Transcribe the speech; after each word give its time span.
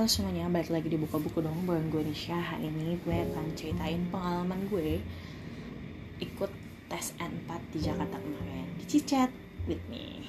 Halo 0.00 0.08
semuanya, 0.08 0.48
balik 0.48 0.72
lagi 0.72 0.88
di 0.88 0.96
buka-buku 0.96 1.44
dong 1.44 1.68
bareng 1.68 1.92
gue 1.92 2.00
Nisha 2.00 2.32
Hari 2.32 2.72
ini 2.72 2.96
gue 3.04 3.20
akan 3.20 3.52
ceritain 3.52 4.00
pengalaman 4.08 4.64
gue 4.72 4.96
Ikut 6.24 6.48
tes 6.88 7.12
N4 7.20 7.60
di 7.68 7.84
Jakarta 7.84 8.16
kemarin 8.16 8.64
Di 8.80 8.88
Cicet 8.88 9.28
with 9.68 9.84
me. 9.92 10.24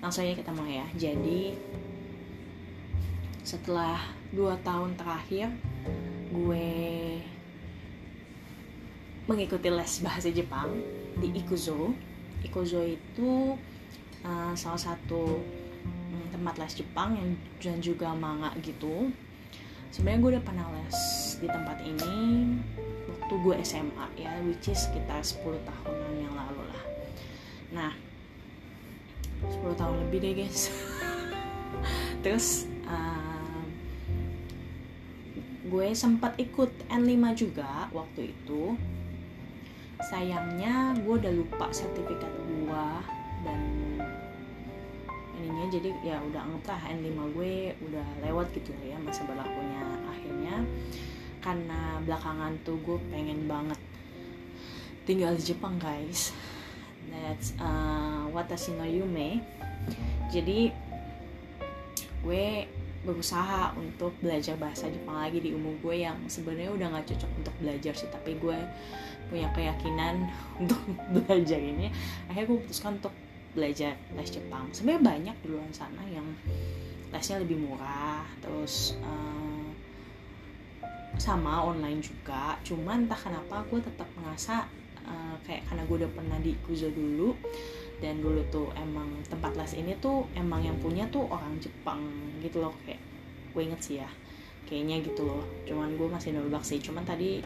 Langsung 0.00 0.24
aja 0.24 0.32
kita 0.32 0.48
mulai 0.56 0.80
ya. 0.80 0.88
Jadi 0.96 1.52
Setelah 3.44 4.00
2 4.32 4.56
tahun 4.64 4.96
terakhir 4.96 5.52
Gue 6.32 6.72
Mengikuti 9.28 9.68
les 9.68 9.92
bahasa 10.00 10.32
Jepang 10.32 10.72
Di 11.20 11.36
Ikuzo. 11.36 11.92
Ikuzo 12.40 12.80
itu 12.80 13.60
uh, 14.24 14.56
Salah 14.56 14.80
satu 14.80 15.36
tempat 16.44 16.60
les 16.60 16.76
Jepang 16.76 17.16
yang 17.16 17.30
dan 17.56 17.80
juga 17.80 18.12
manga 18.12 18.52
gitu. 18.60 19.08
Sebenarnya 19.88 20.20
gue 20.20 20.30
udah 20.36 20.44
pernah 20.44 20.68
les 20.76 20.98
di 21.40 21.48
tempat 21.48 21.80
ini 21.80 22.52
waktu 23.08 23.34
gue 23.40 23.56
SMA 23.64 24.06
ya 24.20 24.28
which 24.44 24.68
is 24.68 24.84
sekitar 24.84 25.24
10 25.24 25.40
tahunan 25.40 26.12
yang 26.20 26.36
lalu 26.36 26.60
lah. 26.68 26.84
Nah 27.72 27.92
10 29.40 29.72
tahun 29.72 29.96
lebih 30.04 30.20
deh 30.20 30.32
guys. 30.44 30.68
Terus 32.28 32.68
uh, 32.92 33.64
gue 35.64 35.88
sempat 35.96 36.36
ikut 36.36 36.76
N5 36.92 37.24
juga 37.40 37.88
waktu 37.96 38.36
itu. 38.36 38.76
Sayangnya 40.12 40.92
gue 41.00 41.14
udah 41.24 41.32
lupa 41.32 41.72
sertifikat 41.72 42.28
gue 42.28 42.88
dan 43.48 43.83
ininya 45.44 45.68
jadi 45.68 45.90
ya 46.00 46.16
udah 46.24 46.40
anggaplah 46.40 46.80
N5 46.88 47.18
gue 47.36 47.54
udah 47.84 48.06
lewat 48.24 48.56
gitu 48.56 48.72
ya 48.80 48.96
masa 48.96 49.28
berlakunya 49.28 49.82
akhirnya. 50.08 50.56
Karena 51.44 52.00
belakangan 52.00 52.56
tuh 52.64 52.80
gue 52.80 52.98
pengen 53.12 53.44
banget 53.44 53.76
tinggal 55.04 55.36
di 55.36 55.44
Jepang 55.44 55.76
guys. 55.76 56.32
That's 57.12 57.52
uh, 57.60 58.26
watashi 58.32 58.72
no 58.74 58.88
yume. 58.88 59.44
Jadi 60.32 60.72
gue 62.24 62.46
berusaha 63.04 63.76
untuk 63.76 64.16
belajar 64.24 64.56
bahasa 64.56 64.88
Jepang 64.88 65.20
lagi 65.20 65.44
di 65.44 65.52
umur 65.52 65.76
gue 65.84 66.08
yang 66.08 66.16
sebenarnya 66.24 66.72
udah 66.72 66.86
nggak 66.88 67.06
cocok 67.12 67.30
untuk 67.36 67.54
belajar 67.60 67.92
sih 67.92 68.08
tapi 68.08 68.32
gue 68.40 68.56
punya 69.28 69.52
keyakinan 69.52 70.24
untuk 70.64 70.80
belajar 71.12 71.60
ini. 71.60 71.92
Akhirnya 72.32 72.48
gue 72.48 72.58
putuskan 72.64 72.96
untuk 72.96 73.12
belajar 73.54 73.94
les 74.18 74.28
Jepang. 74.28 74.68
Sebenarnya 74.74 75.02
banyak 75.02 75.36
di 75.40 75.48
luar 75.48 75.70
sana 75.70 76.02
yang 76.10 76.26
lesnya 77.14 77.38
lebih 77.38 77.62
murah 77.62 78.26
terus 78.42 78.98
uh, 79.00 79.70
sama 81.14 81.62
online 81.62 82.02
juga. 82.02 82.58
Cuman 82.66 83.06
entah 83.06 83.18
kenapa 83.18 83.62
gue 83.70 83.78
tetap 83.78 84.10
ngerasa 84.18 84.66
uh, 85.06 85.36
kayak 85.46 85.62
karena 85.70 85.82
gue 85.86 85.96
udah 86.02 86.10
pernah 86.10 86.38
di 86.42 86.52
Kuzo 86.66 86.90
dulu 86.90 87.38
dan 88.02 88.18
dulu 88.18 88.42
tuh 88.50 88.68
emang 88.74 89.22
tempat 89.30 89.54
les 89.54 89.78
ini 89.78 89.94
tuh 90.02 90.26
emang 90.34 90.60
yang 90.66 90.74
punya 90.82 91.06
tuh 91.14 91.24
orang 91.30 91.54
Jepang 91.62 92.02
gitu 92.42 92.58
loh 92.58 92.74
kayak 92.82 92.98
gue 93.54 93.62
inget 93.62 93.80
sih 93.80 93.96
ya 94.02 94.10
kayaknya 94.66 95.06
gitu 95.06 95.22
loh. 95.22 95.46
Cuman 95.62 95.94
gue 95.94 96.08
masih 96.10 96.34
nolak 96.34 96.66
sih 96.66 96.82
cuman 96.82 97.06
tadi 97.06 97.38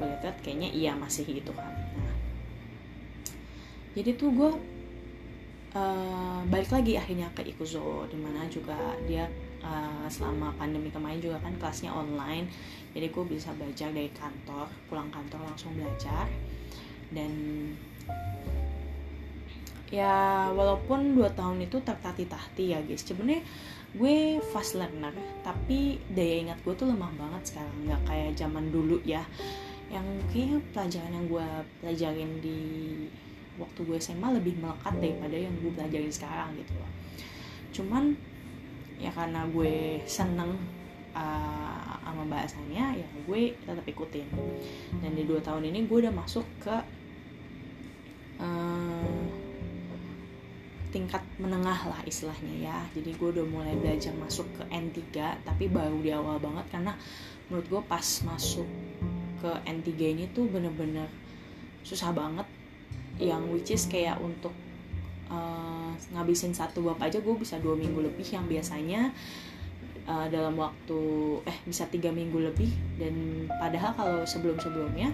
gue 0.00 0.06
lihat 0.08 0.40
kayaknya 0.40 0.72
iya 0.72 0.96
masih 0.96 1.28
gitu 1.28 1.52
kan. 1.52 1.68
Nah 1.68 2.16
jadi 3.92 4.16
tuh 4.16 4.32
gue 4.32 4.50
uh, 5.76 6.40
balik 6.48 6.70
lagi 6.72 6.96
akhirnya 6.96 7.28
ke 7.32 7.44
Ikuzo 7.48 8.04
di 8.08 8.18
mana 8.20 8.44
juga 8.48 8.76
dia 9.08 9.28
uh, 9.64 10.06
selama 10.08 10.52
pandemi 10.56 10.92
kemarin 10.92 11.20
juga 11.20 11.40
kan 11.40 11.56
kelasnya 11.56 11.92
online. 11.92 12.48
Jadi 12.92 13.08
gue 13.08 13.24
bisa 13.24 13.50
belajar 13.56 13.88
dari 13.92 14.12
kantor 14.12 14.68
pulang 14.88 15.08
kantor 15.08 15.48
langsung 15.48 15.72
belajar. 15.76 16.28
Dan 17.12 17.32
ya 19.92 20.48
walaupun 20.56 21.12
dua 21.12 21.28
tahun 21.36 21.68
itu 21.68 21.80
tertati-tati 21.80 22.76
ya 22.76 22.80
guys. 22.84 23.04
Sebenarnya 23.04 23.44
gue 23.92 24.40
fast 24.56 24.72
learner 24.80 25.12
tapi 25.44 26.00
daya 26.08 26.48
ingat 26.48 26.58
gue 26.64 26.72
tuh 26.76 26.88
lemah 26.88 27.12
banget 27.16 27.56
sekarang. 27.56 27.76
Nggak 27.88 28.02
kayak 28.08 28.30
zaman 28.36 28.64
dulu 28.68 29.00
ya. 29.04 29.24
Yang 29.92 30.06
kayak 30.32 30.64
pelajaran 30.72 31.12
yang 31.12 31.26
gue 31.28 31.48
pelajarin 31.84 32.30
di 32.40 32.60
waktu 33.60 33.80
gue 33.84 33.98
SMA 34.00 34.28
lebih 34.32 34.56
melekat 34.60 34.96
daripada 34.96 35.36
yang 35.36 35.52
gue 35.60 35.72
pelajarin 35.72 36.12
sekarang 36.12 36.56
gitu 36.56 36.72
loh. 36.76 36.90
Cuman 37.72 38.16
ya 38.96 39.10
karena 39.12 39.44
gue 39.50 40.00
seneng 40.06 40.56
uh, 41.12 41.94
sama 42.00 42.24
bahasanya 42.28 42.96
ya 42.96 43.08
gue 43.28 43.52
tetap 43.56 43.84
ikutin. 43.84 44.28
Dan 45.04 45.12
di 45.12 45.28
dua 45.28 45.40
tahun 45.44 45.68
ini 45.68 45.84
gue 45.84 45.98
udah 46.08 46.14
masuk 46.14 46.44
ke 46.62 46.76
uh, 48.40 49.24
tingkat 50.92 51.24
menengah 51.40 51.88
lah 51.88 52.00
istilahnya 52.08 52.54
ya. 52.56 52.78
Jadi 52.96 53.16
gue 53.16 53.28
udah 53.40 53.44
mulai 53.48 53.76
belajar 53.76 54.12
masuk 54.16 54.48
ke 54.56 54.62
N3 54.72 55.00
tapi 55.44 55.68
baru 55.68 56.00
di 56.00 56.12
awal 56.12 56.40
banget 56.40 56.68
karena 56.72 56.92
menurut 57.48 57.66
gue 57.68 57.82
pas 57.84 58.06
masuk 58.24 58.68
ke 59.44 59.50
N3 59.68 59.90
ini 60.16 60.24
tuh 60.30 60.48
bener-bener 60.48 61.10
susah 61.82 62.14
banget 62.14 62.46
yang 63.20 63.48
which 63.52 63.72
is 63.72 63.84
kayak 63.88 64.16
untuk 64.20 64.52
uh, 65.28 65.92
ngabisin 66.12 66.52
satu 66.52 66.84
bab 66.84 67.00
aja 67.00 67.20
gue 67.20 67.34
bisa 67.36 67.60
dua 67.60 67.76
minggu 67.76 68.04
lebih 68.04 68.24
yang 68.28 68.44
biasanya 68.48 69.12
uh, 70.08 70.26
dalam 70.28 70.56
waktu 70.58 71.00
eh 71.48 71.58
bisa 71.66 71.88
tiga 71.88 72.12
minggu 72.12 72.38
lebih. 72.38 72.70
Dan 72.96 73.46
padahal 73.48 73.92
kalau 73.96 74.18
sebelum 74.28 74.60
sebelumnya 74.60 75.12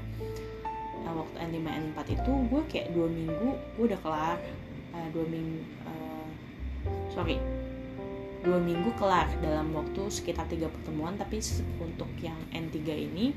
uh, 1.06 1.14
waktu 1.14 1.36
N5 1.38 1.58
N4 1.66 1.98
itu 2.14 2.32
gue 2.50 2.62
kayak 2.70 2.88
dua 2.94 3.08
minggu 3.08 3.48
gue 3.78 3.84
udah 3.88 4.00
kelar. 4.02 4.38
Uh, 4.94 5.08
dua 5.12 5.26
minggu 5.28 5.62
uh, 5.84 6.28
sorry 7.12 7.38
dua 8.38 8.62
minggu 8.62 8.94
kelar 8.96 9.26
dalam 9.42 9.74
waktu 9.74 10.02
sekitar 10.08 10.46
tiga 10.46 10.70
pertemuan. 10.70 11.18
Tapi 11.18 11.42
untuk 11.82 12.08
yang 12.22 12.38
N3 12.54 12.78
ini 13.10 13.34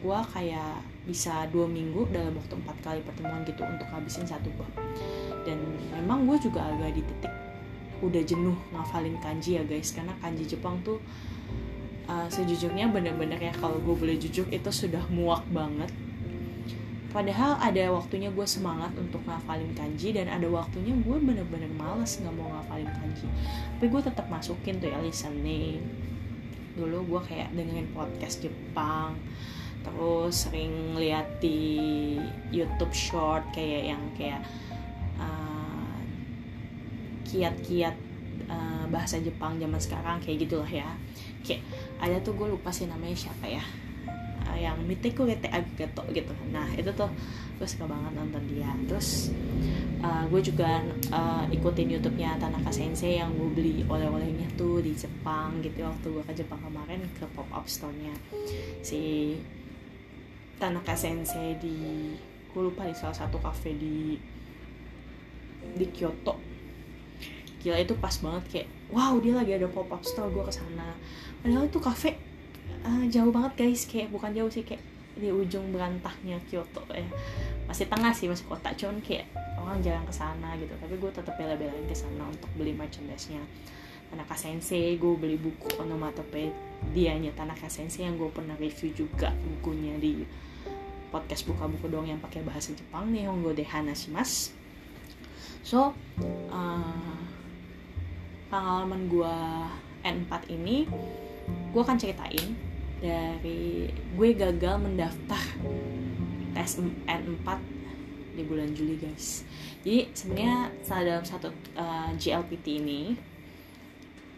gue 0.00 0.20
kayak 0.32 0.89
bisa 1.10 1.50
dua 1.50 1.66
minggu 1.66 2.06
dalam 2.14 2.38
waktu 2.38 2.54
empat 2.54 2.76
kali 2.86 3.00
pertemuan 3.02 3.42
gitu 3.42 3.66
untuk 3.66 3.90
habisin 3.90 4.22
satu 4.22 4.46
bab 4.54 4.70
dan 5.42 5.58
memang 5.90 6.30
gue 6.30 6.38
juga 6.38 6.62
agak 6.62 6.94
di 6.94 7.02
titik 7.02 7.34
udah 8.00 8.22
jenuh 8.24 8.56
ngafalin 8.72 9.16
kanji 9.20 9.60
ya 9.60 9.62
guys. 9.64 9.92
Karena 9.92 10.16
kanji 10.18 10.48
Jepang 10.48 10.80
tuh 10.80 10.98
uh, 12.08 12.28
sejujurnya 12.28 12.88
bener-bener 12.88 13.36
ya 13.36 13.52
kalau 13.56 13.76
gue 13.80 13.94
boleh 13.94 14.16
jujur 14.16 14.48
itu 14.48 14.70
sudah 14.72 15.04
muak 15.12 15.44
banget. 15.52 15.88
Padahal 17.10 17.58
ada 17.58 17.90
waktunya 17.90 18.30
gue 18.30 18.46
semangat 18.46 18.94
untuk 18.94 19.18
ngafalin 19.26 19.74
kanji 19.74 20.14
dan 20.14 20.30
ada 20.30 20.46
waktunya 20.46 20.94
gue 20.94 21.16
bener-bener 21.18 21.68
males 21.74 22.22
nggak 22.22 22.34
mau 22.34 22.48
ngafalin 22.60 22.90
kanji. 22.90 23.26
Tapi 23.76 23.86
gue 23.90 24.02
tetap 24.02 24.26
masukin 24.30 24.78
tuh 24.78 24.88
ya 24.88 24.98
listening. 25.02 25.82
Dulu 26.78 27.04
gue 27.10 27.20
kayak 27.26 27.52
dengerin 27.52 27.90
podcast 27.92 28.40
Jepang 28.46 29.18
terus 29.80 30.46
sering 30.46 30.94
lihat 30.96 31.40
di 31.40 32.16
YouTube 32.52 32.92
short 32.92 33.48
kayak 33.56 33.96
yang 33.96 34.02
kayak 34.14 34.42
uh, 35.16 35.96
kiat-kiat 37.24 37.96
uh, 38.50 38.84
bahasa 38.90 39.22
Jepang 39.22 39.56
zaman 39.56 39.80
sekarang 39.80 40.16
kayak 40.20 40.44
gitulah 40.44 40.68
ya. 40.68 40.88
Kayak 41.40 41.64
ada 42.02 42.16
tuh 42.20 42.36
gue 42.36 42.48
lupa 42.52 42.68
sih 42.74 42.84
namanya 42.90 43.16
siapa 43.16 43.46
ya. 43.48 43.64
Uh, 44.50 44.58
yang 44.58 44.76
Miteku 44.84 45.24
Rete 45.24 45.48
Agato 45.48 46.04
gitu. 46.12 46.32
Nah 46.50 46.68
itu 46.74 46.90
tuh 46.92 47.08
gue 47.56 47.68
suka 47.68 47.88
banget 47.88 48.12
nonton 48.16 48.42
dia. 48.50 48.68
Terus 48.88 49.30
uh, 50.04 50.24
gue 50.28 50.40
juga 50.42 50.82
uh, 51.12 51.44
ikutin 51.48 51.96
YouTube-nya 51.96 52.36
Tanaka 52.36 52.72
Sensei 52.74 53.20
yang 53.20 53.32
gue 53.36 53.48
beli 53.52 53.76
oleh-olehnya 53.88 54.48
tuh 54.58 54.82
di 54.82 54.92
Jepang 54.92 55.60
gitu. 55.64 55.86
Waktu 55.86 56.06
gue 56.10 56.24
ke 56.26 56.34
Jepang 56.44 56.60
kemarin 56.60 57.00
ke 57.16 57.24
pop 57.32 57.48
up 57.54 57.64
store-nya 57.68 58.12
si 58.80 59.36
Tanaka 60.60 60.92
Sensei 60.92 61.56
di 61.56 62.12
gue 62.52 62.62
lupa 62.62 62.84
di 62.84 62.92
salah 62.92 63.16
satu 63.16 63.40
cafe 63.40 63.72
di 63.72 64.20
di 65.72 65.86
Kyoto. 65.88 66.36
Gila 67.64 67.80
itu 67.80 67.96
pas 67.96 68.12
banget 68.20 68.44
kayak 68.52 68.68
wow 68.92 69.16
dia 69.16 69.32
lagi 69.40 69.56
ada 69.56 69.64
pop 69.72 69.88
up 69.88 70.04
store 70.04 70.28
gue 70.28 70.44
ke 70.44 70.52
sana 70.52 70.96
padahal 71.40 71.64
itu 71.64 71.80
cafe 71.80 72.20
uh, 72.84 73.04
jauh 73.08 73.32
banget 73.32 73.52
guys. 73.56 73.88
Kayak 73.88 74.12
bukan 74.12 74.36
jauh 74.36 74.52
sih 74.52 74.60
kayak 74.60 74.84
di 75.16 75.32
ujung 75.32 75.72
berantahnya 75.72 76.36
Kyoto 76.44 76.84
ya. 76.92 77.08
Masih 77.64 77.88
tengah 77.88 78.12
sih 78.12 78.28
masih 78.28 78.44
kota 78.44 78.68
cuman 78.76 79.00
kayak 79.00 79.24
orang 79.56 79.80
jarang 79.80 80.04
ke 80.04 80.12
sana 80.12 80.52
gitu. 80.60 80.76
Tapi 80.76 80.94
gue 81.00 81.10
tetap 81.12 81.34
bela-belain 81.40 81.88
ke 81.88 81.96
sana 81.96 82.28
untuk 82.28 82.52
beli 82.60 82.76
merchandise-nya. 82.76 83.40
Tanaka 84.10 84.34
Sensei 84.34 84.98
gue 84.98 85.14
beli 85.14 85.38
buku 85.38 85.70
onomatopedia-nya 85.78 87.30
Tanaka 87.38 87.70
Sensei 87.70 88.02
yang 88.02 88.18
gue 88.18 88.26
pernah 88.34 88.58
review 88.58 88.90
juga 88.90 89.30
bukunya 89.30 89.94
di 90.02 90.26
podcast 91.10 91.44
buka 91.44 91.66
buku 91.66 91.90
dong 91.90 92.06
yang 92.06 92.22
pakai 92.22 92.40
bahasa 92.46 92.72
Jepang 92.72 93.10
nih 93.10 93.26
Hongo 93.26 93.50
de 93.50 93.66
Hanashimasu 93.66 94.54
so 95.60 95.92
uh, 96.48 97.18
pengalaman 98.48 99.06
gue 99.06 99.36
N4 100.06 100.32
ini 100.48 100.88
gue 101.70 101.82
akan 101.82 101.98
ceritain 102.00 102.56
dari 103.00 103.88
gue 103.90 104.28
gagal 104.36 104.76
mendaftar 104.80 105.42
tes 106.54 106.82
N4 107.06 107.48
di 108.34 108.42
bulan 108.46 108.72
Juli 108.72 108.96
guys. 108.96 109.42
Jadi 109.82 110.12
sebenarnya 110.12 110.72
dalam 110.88 111.24
satu 111.24 111.48
uh, 111.76 112.10
GLPT 112.16 112.66
ini 112.80 113.16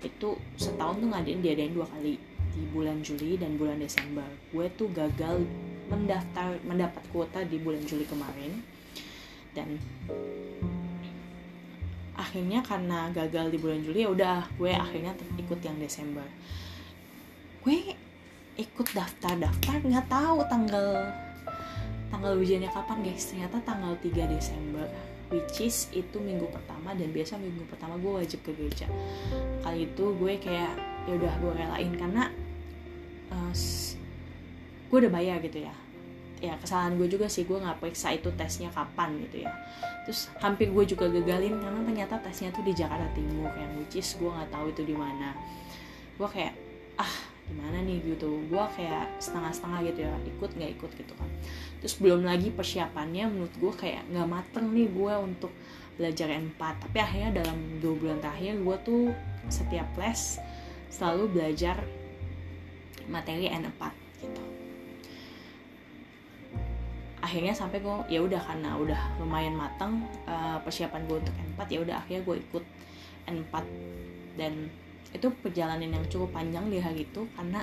itu 0.02 0.34
setahun 0.58 0.98
tuh 0.98 1.08
ngadain 1.10 1.38
diadain 1.38 1.74
dua 1.74 1.86
kali 1.86 2.18
di 2.52 2.62
bulan 2.74 3.00
Juli 3.06 3.38
dan 3.38 3.54
bulan 3.54 3.78
Desember. 3.78 4.26
Gue 4.50 4.66
tuh 4.74 4.90
gagal 4.90 5.46
mendaftar 5.90 6.58
mendapat 6.62 7.02
kuota 7.10 7.42
di 7.46 7.58
bulan 7.58 7.82
Juli 7.86 8.06
kemarin. 8.06 8.62
Dan 9.52 9.76
akhirnya 12.16 12.60
karena 12.64 13.10
gagal 13.12 13.52
di 13.52 13.58
bulan 13.58 13.80
Juli 13.82 14.04
ya 14.04 14.10
udah 14.12 14.36
gue 14.56 14.72
akhirnya 14.72 15.12
ikut 15.40 15.60
yang 15.64 15.76
Desember. 15.80 16.24
Gue 17.64 17.96
ikut 18.56 18.86
daftar 18.92 19.34
daftar 19.40 19.80
nggak 19.80 20.06
tahu 20.12 20.44
tanggal 20.48 21.08
tanggal 22.12 22.32
ujiannya 22.36 22.70
kapan 22.70 22.98
guys. 23.00 23.28
Ternyata 23.32 23.58
tanggal 23.64 23.96
3 23.98 24.28
Desember 24.28 24.86
which 25.32 25.64
is 25.64 25.88
itu 25.96 26.20
minggu 26.20 26.44
pertama 26.52 26.92
dan 26.92 27.08
biasa 27.08 27.40
minggu 27.40 27.64
pertama 27.64 27.96
gue 27.96 28.12
wajib 28.20 28.44
ke 28.44 28.52
gereja. 28.52 28.84
Kali 29.64 29.88
itu 29.88 30.04
gue 30.20 30.32
kayak 30.36 30.72
ya 31.08 31.12
udah 31.16 31.34
gue 31.40 31.52
relain. 31.56 31.92
Karena 31.96 32.28
uh, 33.32 33.52
gue 34.92 35.08
udah 35.08 35.12
bayar 35.16 35.40
gitu 35.40 35.64
ya. 35.64 35.72
Ya 36.44 36.52
kesalahan 36.60 37.00
gue 37.00 37.08
juga 37.08 37.24
sih 37.32 37.48
gue 37.48 37.56
nggak 37.56 37.80
periksa 37.80 38.12
itu 38.12 38.28
tesnya 38.36 38.68
kapan 38.68 39.16
gitu 39.24 39.48
ya. 39.48 39.52
Terus 40.04 40.28
hampir 40.36 40.68
gue 40.68 40.84
juga 40.84 41.08
gagalin 41.08 41.56
karena 41.56 41.80
ternyata 41.80 42.20
tesnya 42.20 42.52
tuh 42.52 42.60
di 42.60 42.76
Jakarta 42.76 43.08
Timur 43.16 43.48
yang 43.56 43.72
which 43.80 43.96
is 43.96 44.12
gue 44.20 44.28
nggak 44.28 44.52
tahu 44.52 44.68
itu 44.68 44.84
di 44.84 44.92
mana. 44.92 45.32
Gue 46.20 46.28
kayak 46.28 46.52
ah 47.00 47.14
gimana 47.48 47.80
nih? 47.80 48.04
gitu. 48.04 48.36
Gue 48.52 48.64
kayak 48.76 49.16
setengah-setengah 49.16 49.80
gitu 49.88 50.04
ya 50.04 50.12
ikut 50.28 50.50
nggak 50.60 50.70
ikut 50.76 50.90
gitu 50.92 51.12
kan. 51.16 51.30
Terus 51.80 51.94
belum 51.96 52.28
lagi 52.28 52.52
persiapannya 52.52 53.32
menurut 53.32 53.54
gue 53.56 53.72
kayak 53.72 54.04
nggak 54.12 54.28
mateng 54.28 54.76
nih 54.76 54.92
gue 54.92 55.14
untuk 55.24 55.56
belajar 55.96 56.28
N4 56.28 56.60
tapi 56.88 56.98
akhirnya 57.00 57.44
dalam 57.44 57.80
dua 57.80 57.94
bulan 57.96 58.18
terakhir 58.20 58.60
gue 58.60 58.76
tuh 58.84 59.04
setiap 59.52 59.88
les 60.00 60.40
selalu 60.88 61.24
belajar 61.32 61.84
materi 63.12 63.52
N4 63.52 64.01
akhirnya 67.22 67.54
sampai 67.54 67.78
gue 67.78 67.96
ya 68.10 68.18
udah 68.18 68.42
karena 68.42 68.74
udah 68.74 69.00
lumayan 69.22 69.54
matang 69.54 70.02
uh, 70.26 70.58
persiapan 70.66 71.06
gue 71.06 71.16
untuk 71.22 71.34
N4 71.38 71.60
ya 71.70 71.78
udah 71.86 71.96
akhirnya 72.02 72.22
gue 72.26 72.36
ikut 72.42 72.64
N4 73.30 73.54
dan 74.34 74.52
itu 75.14 75.28
perjalanan 75.38 75.86
yang 75.86 76.04
cukup 76.10 76.34
panjang 76.34 76.66
di 76.66 76.82
hari 76.82 77.06
itu 77.06 77.22
karena 77.38 77.62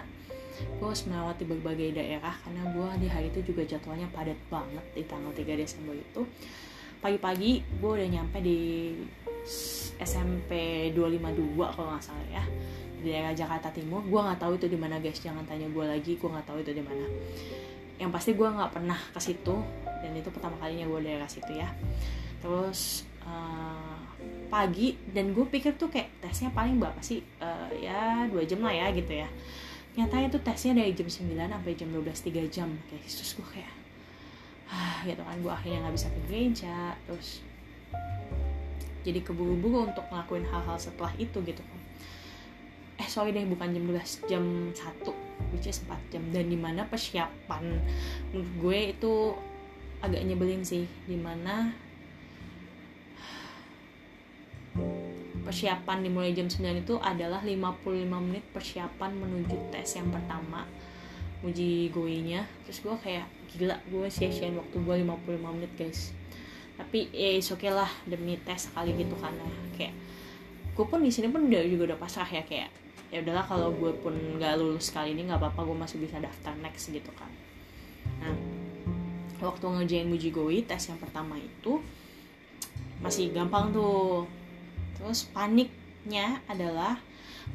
gue 0.59 0.87
harus 0.87 1.03
melewati 1.07 1.43
berbagai 1.43 1.99
daerah 1.99 2.35
karena 2.43 2.63
gue 2.71 2.89
di 3.03 3.07
hari 3.11 3.27
itu 3.31 3.39
juga 3.51 3.67
jadwalnya 3.67 4.07
padat 4.11 4.39
banget 4.47 4.85
di 4.95 5.03
tanggal 5.07 5.31
3 5.35 5.43
Desember 5.59 5.95
itu. 5.95 6.21
Pagi-pagi 6.99 7.63
gue 7.79 7.91
udah 7.95 8.09
nyampe 8.11 8.43
di 8.43 8.91
SMP 9.99 10.51
252 10.91 11.55
kalau 11.55 11.95
nggak 11.95 12.03
salah 12.03 12.27
ya 12.27 12.43
di 12.99 13.07
daerah 13.07 13.31
Jakarta 13.31 13.71
Timur. 13.71 14.03
Gue 14.03 14.19
nggak 14.19 14.39
tahu 14.39 14.59
itu 14.59 14.67
di 14.67 14.75
mana 14.79 14.99
guys. 14.99 15.19
Jangan 15.23 15.47
tanya 15.47 15.67
gue 15.71 15.85
lagi 15.87 16.19
gue 16.19 16.29
nggak 16.29 16.47
tahu 16.47 16.59
itu 16.59 16.71
di 16.75 16.83
mana 16.83 17.07
yang 17.99 18.15
pasti 18.15 18.31
gue 18.31 18.47
nggak 18.47 18.71
pernah 18.71 18.95
ke 18.95 19.19
situ 19.19 19.59
dan 19.99 20.11
itu 20.15 20.31
pertama 20.31 20.55
kalinya 20.63 20.87
gue 20.87 20.99
daerah 21.03 21.27
situ 21.27 21.51
ya. 21.51 21.67
Terus 22.39 23.03
uh, 23.27 23.99
pagi 24.47 24.95
dan 25.11 25.35
gue 25.35 25.43
pikir 25.43 25.75
tuh 25.75 25.91
kayak 25.91 26.23
tesnya 26.23 26.49
paling 26.55 26.79
berapa 26.79 26.97
sih? 27.03 27.19
Uh, 27.43 27.67
ya 27.75 28.25
dua 28.31 28.47
jam 28.47 28.63
lah 28.63 28.71
ya 28.71 28.87
gitu 28.95 29.11
ya. 29.11 29.27
Nyatanya 29.99 30.31
tuh 30.31 30.39
tesnya 30.39 30.79
dari 30.79 30.95
jam 30.95 31.11
9 31.11 31.35
sampai 31.35 31.75
jam 31.75 31.91
12 31.91 32.07
3 32.07 32.47
jam 32.47 32.69
kayak 32.87 33.03
terus 33.03 33.35
gue 33.35 33.47
kayak 33.51 33.73
ah 34.69 35.01
gitu 35.03 35.19
kan 35.19 35.35
gue 35.41 35.49
akhirnya 35.49 35.81
nggak 35.81 35.95
bisa 35.97 36.07
ke 36.13 36.19
gereja 36.29 36.93
terus 37.09 37.41
jadi 39.01 39.19
keburu-buru 39.25 39.89
untuk 39.89 40.05
ngelakuin 40.13 40.45
hal-hal 40.45 40.77
setelah 40.77 41.11
itu 41.19 41.41
gitu 41.43 41.59
kan. 41.59 41.79
Eh 43.01 43.09
sorry 43.11 43.35
deh 43.35 43.43
bukan 43.43 43.75
jam 43.75 43.83
12 43.83 44.29
jam 44.31 44.43
1 44.71 45.18
which 45.51 45.67
is 45.69 45.81
4 45.85 45.97
jam. 46.13 46.23
Dan 46.33 46.49
di 46.49 46.57
mana 46.57 46.85
persiapan 46.85 47.63
menurut 48.31 48.51
gue 48.61 48.79
itu 48.97 49.13
agak 49.99 50.21
nyebelin 50.23 50.63
sih. 50.63 50.85
Di 51.05 51.17
mana 51.17 51.73
persiapan 55.49 56.05
dimulai 56.05 56.37
jam 56.37 56.45
9 56.45 56.85
itu 56.85 56.95
adalah 57.01 57.41
55 57.41 58.05
menit 58.05 58.45
persiapan 58.53 59.11
menuju 59.17 59.57
tes 59.73 59.97
yang 59.97 60.13
pertama. 60.13 60.69
Uji 61.39 61.87
goinya 61.95 62.43
terus 62.67 62.83
gue 62.83 62.95
kayak 62.99 63.25
gila 63.49 63.79
gue 63.87 64.07
sia-siain 64.11 64.53
waktu 64.53 64.77
gue 64.77 64.95
55 65.01 65.55
menit 65.57 65.71
guys. 65.73 66.13
Tapi 66.77 67.11
ya 67.11 67.35
eh, 67.35 67.43
oke 67.43 67.59
okay 67.59 67.71
lah 67.73 67.91
demi 68.07 68.39
tes 68.39 68.69
sekali 68.69 68.93
gitu 68.93 69.15
kan 69.17 69.33
ya. 69.33 69.49
Kayak 69.73 69.95
gue 70.77 70.85
pun 70.87 71.03
di 71.03 71.11
sini 71.11 71.27
pun 71.27 71.49
udah 71.49 71.59
juga 71.67 71.91
udah 71.91 71.99
pasrah 71.99 72.29
ya 72.29 72.43
kayak 72.45 72.71
ya 73.09 73.25
udahlah 73.25 73.45
kalau 73.45 73.73
gue 73.73 73.91
pun 73.99 74.13
nggak 74.13 74.61
lulus 74.61 74.93
kali 74.93 75.17
ini 75.17 75.25
nggak 75.25 75.41
apa-apa 75.41 75.65
gue 75.65 75.77
masih 75.77 75.97
bisa 75.97 76.21
daftar 76.21 76.53
next 76.61 76.93
gitu 76.93 77.09
kan. 77.17 77.29
Nah 78.21 78.35
waktu 79.39 79.65
ngerjain 79.65 80.11
uji 80.11 80.29
goi 80.29 80.61
tes 80.67 80.91
yang 80.91 80.99
pertama 81.01 81.39
itu 81.39 81.81
masih 83.01 83.33
gampang 83.33 83.73
tuh. 83.73 84.29
Terus 84.99 85.25
paniknya 85.31 86.43
adalah 86.45 86.99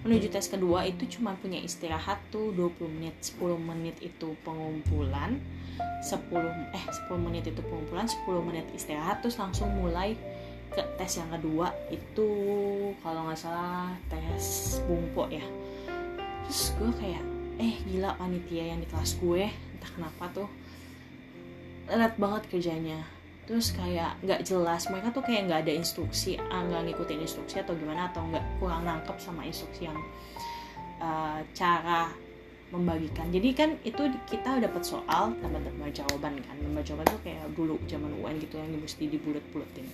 menuju 0.03 0.27
tes 0.33 0.51
kedua 0.51 0.83
itu 0.89 1.07
cuma 1.07 1.39
punya 1.39 1.61
istirahat 1.63 2.19
tuh 2.35 2.51
20 2.51 2.91
menit 2.99 3.15
10 3.23 3.39
menit 3.63 3.97
itu 4.03 4.35
pengumpulan 4.43 5.39
10 6.03 6.75
eh 6.75 6.85
10 7.09 7.15
menit 7.23 7.47
itu 7.47 7.61
pengumpulan 7.63 8.11
10 8.11 8.27
menit 8.43 8.67
istirahat 8.75 9.23
terus 9.23 9.39
langsung 9.39 9.71
mulai 9.71 10.19
ke 10.75 10.83
tes 10.99 11.23
yang 11.23 11.31
kedua 11.31 11.71
itu 11.89 12.29
kalau 12.99 13.31
nggak 13.31 13.39
salah 13.39 13.95
tes 14.11 14.79
bungpo 14.91 15.31
ya. 15.31 15.47
Terus 16.45 16.75
gue 16.77 16.91
kayak 16.99 17.25
eh 17.63 17.79
gila 17.87 18.19
panitia 18.19 18.75
yang 18.75 18.83
di 18.83 18.89
kelas 18.91 19.15
gue 19.23 19.47
entah 19.47 19.91
kenapa 19.95 20.25
tuh 20.35 20.49
berat 21.87 22.19
banget 22.19 22.43
kerjanya. 22.51 23.07
Terus 23.47 23.71
kayak 23.71 24.19
nggak 24.27 24.43
jelas 24.43 24.91
mereka 24.91 25.15
tuh 25.15 25.23
kayak 25.23 25.47
nggak 25.47 25.61
ada 25.69 25.73
instruksi 25.79 26.41
ah, 26.43 26.67
nggak 26.67 26.91
ngikutin 26.91 27.23
instruksi 27.23 27.63
atau 27.63 27.79
gimana 27.79 28.11
atau 28.11 28.27
nggak 28.27 28.45
kurang 28.59 28.83
nangkep 28.83 29.17
sama 29.23 29.47
instruksi 29.47 29.87
yang 29.87 29.99
uh, 30.99 31.39
cara 31.55 32.11
membagikan. 32.75 33.31
Jadi 33.31 33.49
kan 33.55 33.79
itu 33.87 34.11
kita 34.27 34.59
dapat 34.59 34.83
soal 34.83 35.39
lembar 35.39 35.95
jawaban 35.95 36.35
kan. 36.43 36.57
Lembar 36.59 36.83
jawaban 36.83 37.07
tuh 37.07 37.21
kayak 37.23 37.47
dulu 37.55 37.79
zaman 37.87 38.11
UN 38.19 38.43
gitu 38.43 38.59
yang 38.59 38.75
mesti 38.75 39.07
dibulet-buletin 39.07 39.87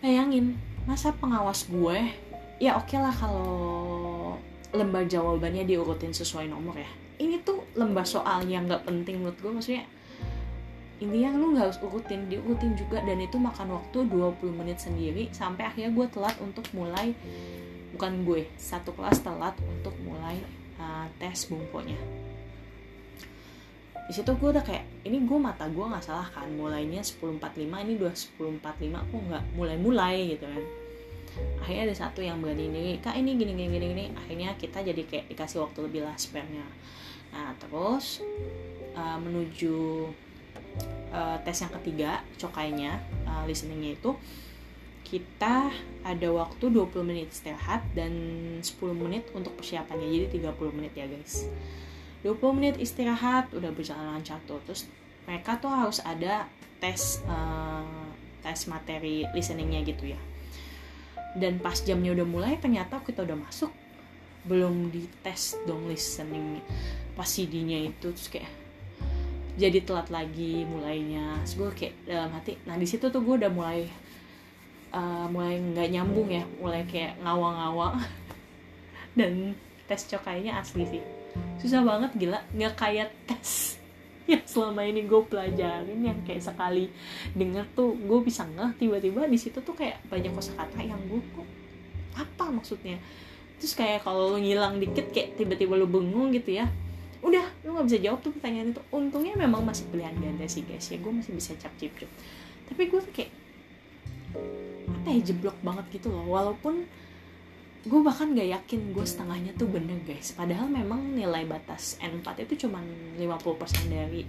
bayangin 0.00 0.56
masa 0.88 1.12
pengawas 1.12 1.68
gue 1.68 2.08
ya 2.56 2.76
oke 2.76 2.88
okay 2.88 2.98
lah 3.00 3.12
kalau 3.12 4.36
lembar 4.70 5.06
jawabannya 5.06 5.66
diurutin 5.66 6.14
sesuai 6.14 6.46
nomor 6.46 6.78
ya. 6.78 6.90
Ini 7.20 7.42
tuh 7.44 7.66
lembar 7.76 8.06
soal 8.06 8.46
yang 8.48 8.64
nggak 8.70 8.86
penting 8.86 9.20
menurut 9.20 9.38
gue 9.42 9.52
maksudnya 9.52 9.84
intinya 11.00 11.32
lu 11.32 11.56
nggak 11.56 11.64
harus 11.68 11.80
urutin 11.82 12.30
diurutin 12.30 12.78
juga. 12.78 13.02
Dan 13.02 13.18
itu 13.20 13.36
makan 13.36 13.76
waktu 13.76 13.98
20 14.06 14.40
menit 14.54 14.78
sendiri 14.78 15.28
sampai 15.34 15.66
akhirnya 15.68 15.90
gue 15.90 16.06
telat 16.08 16.36
untuk 16.38 16.64
mulai 16.72 17.12
bukan 17.96 18.22
gue 18.22 18.46
satu 18.54 18.94
kelas 18.94 19.20
telat 19.26 19.58
untuk 19.66 19.92
mulai 20.06 20.38
uh, 20.78 21.10
tes 21.18 21.50
bungkonya 21.50 21.98
di 24.10 24.18
situ 24.18 24.34
gue 24.34 24.50
udah 24.50 24.66
kayak 24.66 25.06
ini 25.06 25.22
gue 25.22 25.38
mata 25.38 25.70
gue 25.70 25.86
nggak 25.86 26.02
salah 26.02 26.26
kan? 26.34 26.50
Mulainya 26.50 26.98
10.45 26.98 27.62
ini 27.62 27.92
udah 27.94 28.10
10.45 28.10 28.58
kok 28.90 29.20
nggak 29.30 29.44
mulai-mulai 29.54 30.34
gitu 30.34 30.50
kan. 30.50 30.62
Akhirnya 31.62 31.82
ada 31.86 31.94
satu 31.94 32.18
yang 32.18 32.42
berani 32.42 32.66
ini 32.66 32.98
kak 32.98 33.14
ini 33.14 33.38
gini 33.38 33.54
gini 33.54 33.70
gini 33.70 33.86
gini. 33.94 34.04
Akhirnya 34.18 34.58
kita 34.58 34.82
jadi 34.82 35.06
kayak 35.06 35.30
dikasih 35.30 35.62
waktu 35.62 35.78
lebih 35.86 36.02
lah 36.02 36.18
spare-nya 36.18 36.66
nah 37.30 37.54
terus 37.62 38.26
uh, 38.98 39.14
menuju 39.22 40.10
uh, 41.14 41.38
tes 41.46 41.62
yang 41.62 41.70
ketiga 41.78 42.26
cokainya 42.34 42.98
uh, 43.22 43.46
listeningnya 43.46 43.94
itu 43.94 44.18
kita 45.06 45.70
ada 46.02 46.28
waktu 46.34 46.74
20 46.74 47.06
menit 47.06 47.30
istirahat 47.30 47.86
dan 47.94 48.10
10 48.62 48.66
menit 48.94 49.26
untuk 49.34 49.54
persiapannya. 49.58 50.06
Jadi 50.06 50.42
30 50.42 50.74
menit 50.74 50.94
ya 50.98 51.06
guys 51.06 51.46
20 52.20 52.56
menit 52.56 52.76
istirahat 52.76 53.48
udah 53.56 53.72
berjalan 53.72 54.16
lancar 54.16 54.36
tuh. 54.44 54.60
Terus 54.68 54.84
mereka 55.24 55.56
tuh 55.56 55.72
harus 55.72 55.98
ada 56.04 56.44
tes 56.80 57.24
uh, 57.24 58.08
tes 58.44 58.68
materi 58.68 59.24
listeningnya 59.32 59.80
gitu 59.88 60.12
ya. 60.12 60.20
Dan 61.36 61.62
pas 61.62 61.76
jamnya 61.80 62.12
udah 62.12 62.26
mulai 62.26 62.60
ternyata 62.60 63.00
kita 63.00 63.24
udah 63.24 63.38
masuk 63.40 63.72
belum 64.40 64.88
dites 64.88 65.60
dong 65.68 65.88
listening 65.88 66.60
pas 67.16 67.28
CD-nya 67.28 67.88
itu. 67.88 68.12
Terus 68.12 68.28
kayak 68.28 68.52
jadi 69.56 69.80
telat 69.80 70.12
lagi 70.12 70.68
mulainya. 70.68 71.40
Terus 71.44 71.54
gue 71.56 71.68
kayak 71.72 71.94
dalam 72.04 72.30
hati 72.36 72.60
nah 72.68 72.76
di 72.76 72.84
situ 72.84 73.08
tuh 73.08 73.24
gue 73.24 73.40
udah 73.40 73.52
mulai 73.52 73.88
uh, 74.92 75.24
mulai 75.32 75.56
nggak 75.56 75.88
nyambung 75.88 76.28
ya. 76.28 76.44
Mulai 76.60 76.84
kayak 76.84 77.16
ngawang-ngawang. 77.24 77.96
Dan 79.16 79.56
tes 79.88 80.04
cokainya 80.04 80.60
asli 80.60 80.84
sih 80.84 81.19
susah 81.62 81.80
banget 81.84 82.10
gila. 82.16 82.40
Nggak 82.54 82.74
kayak 82.78 83.08
tes 83.28 83.76
yang 84.30 84.44
selama 84.46 84.86
ini 84.86 85.04
gue 85.04 85.20
pelajarin 85.26 86.00
yang 86.00 86.18
kayak 86.22 86.42
sekali 86.44 86.86
denger 87.34 87.66
tuh 87.74 87.98
gue 87.98 88.18
bisa 88.22 88.46
ngeh 88.46 88.78
tiba-tiba 88.78 89.26
di 89.26 89.38
situ 89.38 89.58
tuh 89.58 89.74
kayak 89.74 89.98
banyak 90.06 90.30
kosakata 90.30 90.80
yang 90.80 91.00
gue 91.10 91.22
kok? 91.34 91.48
Apa 92.14 92.50
maksudnya? 92.54 92.98
Terus 93.58 93.74
kayak 93.76 94.06
kalau 94.06 94.34
lo 94.34 94.38
ngilang 94.38 94.78
dikit 94.78 95.10
kayak 95.10 95.36
tiba-tiba 95.36 95.76
lo 95.76 95.86
bengong 95.90 96.32
gitu 96.34 96.56
ya 96.58 96.70
udah 97.20 97.44
lo 97.68 97.76
nggak 97.76 97.86
bisa 97.92 97.98
jawab 98.00 98.24
tuh 98.24 98.32
pertanyaan 98.32 98.72
itu. 98.72 98.80
Untungnya 98.88 99.36
memang 99.36 99.60
masih 99.60 99.84
pilihan 99.92 100.16
ganda 100.16 100.48
sih 100.48 100.64
guys. 100.64 100.88
Ya 100.88 100.96
gue 100.96 101.12
masih 101.12 101.36
bisa 101.36 101.52
cap 101.60 101.74
cip 101.76 101.92
cip 102.00 102.08
tapi 102.70 102.86
gue 102.86 103.00
tuh 103.02 103.10
kayak 103.12 103.32
apa 105.02 105.08
ya 105.10 105.20
jeblok 105.26 105.58
banget 105.66 105.98
gitu 105.98 106.14
loh. 106.14 106.22
Walaupun 106.30 106.86
gue 107.80 108.00
bahkan 108.04 108.36
gak 108.36 108.44
yakin 108.44 108.92
gue 108.92 109.04
setengahnya 109.06 109.56
tuh 109.56 109.68
bener 109.72 109.96
guys. 110.04 110.36
Padahal 110.36 110.68
memang 110.68 111.16
nilai 111.16 111.48
batas 111.48 111.96
N4 112.04 112.44
itu 112.44 112.68
cuma 112.68 112.84
50% 113.16 113.88
dari 113.88 114.28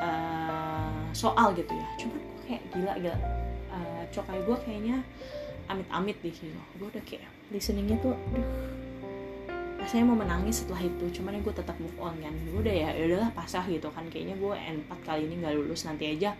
uh, 0.00 1.04
soal 1.12 1.52
gitu 1.52 1.72
ya. 1.76 1.88
Cuman 2.00 2.16
gue 2.16 2.40
kayak 2.48 2.62
gila 2.72 2.92
gila. 2.96 3.18
Uh, 3.68 4.02
cokai 4.08 4.40
gue 4.40 4.56
kayaknya 4.64 4.96
amit-amit 5.68 6.16
deh 6.24 6.32
gitu. 6.32 6.60
Gue 6.80 6.88
udah 6.88 7.04
kayak 7.04 7.28
listeningnya 7.52 8.00
tuh 8.00 8.16
aduh. 8.16 8.48
Rasanya 9.76 10.08
mau 10.08 10.16
menangis 10.16 10.64
setelah 10.64 10.80
itu 10.80 11.20
cuman 11.20 11.36
ya 11.36 11.40
gue 11.44 11.54
tetap 11.60 11.76
move 11.76 11.98
on 12.00 12.16
kan. 12.24 12.32
Gue 12.48 12.64
udah 12.64 12.72
ya, 12.72 12.88
ya 12.96 13.04
udahlah 13.04 13.30
pasah 13.36 13.68
gitu 13.68 13.92
kan. 13.92 14.08
Kayaknya 14.08 14.40
gue 14.40 14.54
N4 14.56 14.92
kali 15.04 15.28
ini 15.28 15.44
gak 15.44 15.52
lulus. 15.60 15.84
Nanti 15.84 16.08
aja 16.08 16.32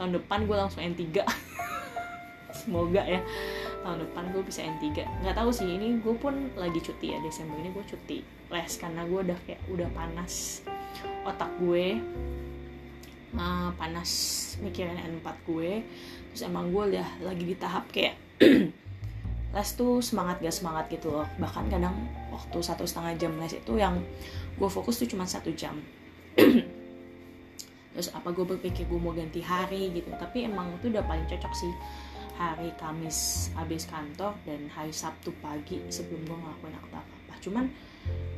tahun 0.00 0.16
depan 0.16 0.48
gue 0.48 0.56
langsung 0.56 0.80
N3 0.80 1.04
semoga 2.64 3.02
ya 3.04 3.20
tahun 3.82 4.04
depan 4.04 4.24
gue 4.34 4.42
bisa 4.42 4.60
N3 4.64 5.06
nggak 5.22 5.36
tahu 5.36 5.50
sih 5.54 5.68
ini 5.68 6.02
gue 6.02 6.14
pun 6.18 6.50
lagi 6.58 6.80
cuti 6.82 7.14
ya 7.14 7.18
Desember 7.22 7.56
ini 7.58 7.70
gue 7.70 7.84
cuti. 7.86 8.18
Les 8.48 8.72
karena 8.80 9.04
gue 9.04 9.20
udah 9.22 9.38
kayak 9.44 9.60
udah 9.68 9.88
panas 9.92 10.64
otak 11.24 11.50
gue. 11.60 12.00
Uh, 13.28 13.70
panas 13.76 14.10
mikirin 14.64 14.96
N4 14.96 15.28
gue. 15.44 15.84
Terus 16.32 16.42
emang 16.48 16.72
gue 16.72 16.96
udah 16.96 17.08
lagi 17.22 17.44
di 17.44 17.56
tahap 17.56 17.86
kayak 17.92 18.16
les 19.56 19.70
tuh 19.76 20.00
semangat 20.00 20.40
gak 20.40 20.56
semangat 20.56 20.88
gitu 20.88 21.12
loh. 21.12 21.28
Bahkan 21.36 21.68
kadang 21.68 21.94
waktu 22.32 22.58
satu 22.60 22.88
setengah 22.88 23.14
jam 23.16 23.32
les 23.36 23.54
itu 23.56 23.72
yang 23.76 24.00
gue 24.56 24.68
fokus 24.68 24.96
tuh 24.96 25.08
cuma 25.08 25.28
satu 25.28 25.52
jam. 25.52 25.76
Terus 27.98 28.14
apa 28.14 28.30
gue 28.32 28.44
berpikir 28.46 28.88
gue 28.88 29.00
mau 29.00 29.12
ganti 29.12 29.44
hari 29.44 29.92
gitu. 29.92 30.08
Tapi 30.16 30.48
emang 30.48 30.72
itu 30.80 30.88
udah 30.88 31.04
paling 31.04 31.28
cocok 31.28 31.52
sih 31.52 31.72
hari 32.38 32.70
Kamis 32.78 33.50
habis 33.58 33.90
kantor 33.90 34.38
dan 34.46 34.70
hari 34.70 34.94
Sabtu 34.94 35.34
pagi 35.42 35.82
sebelum 35.90 36.22
gue 36.22 36.38
ngelakuin 36.38 36.78
apa-apa 36.78 37.18
cuman 37.42 37.70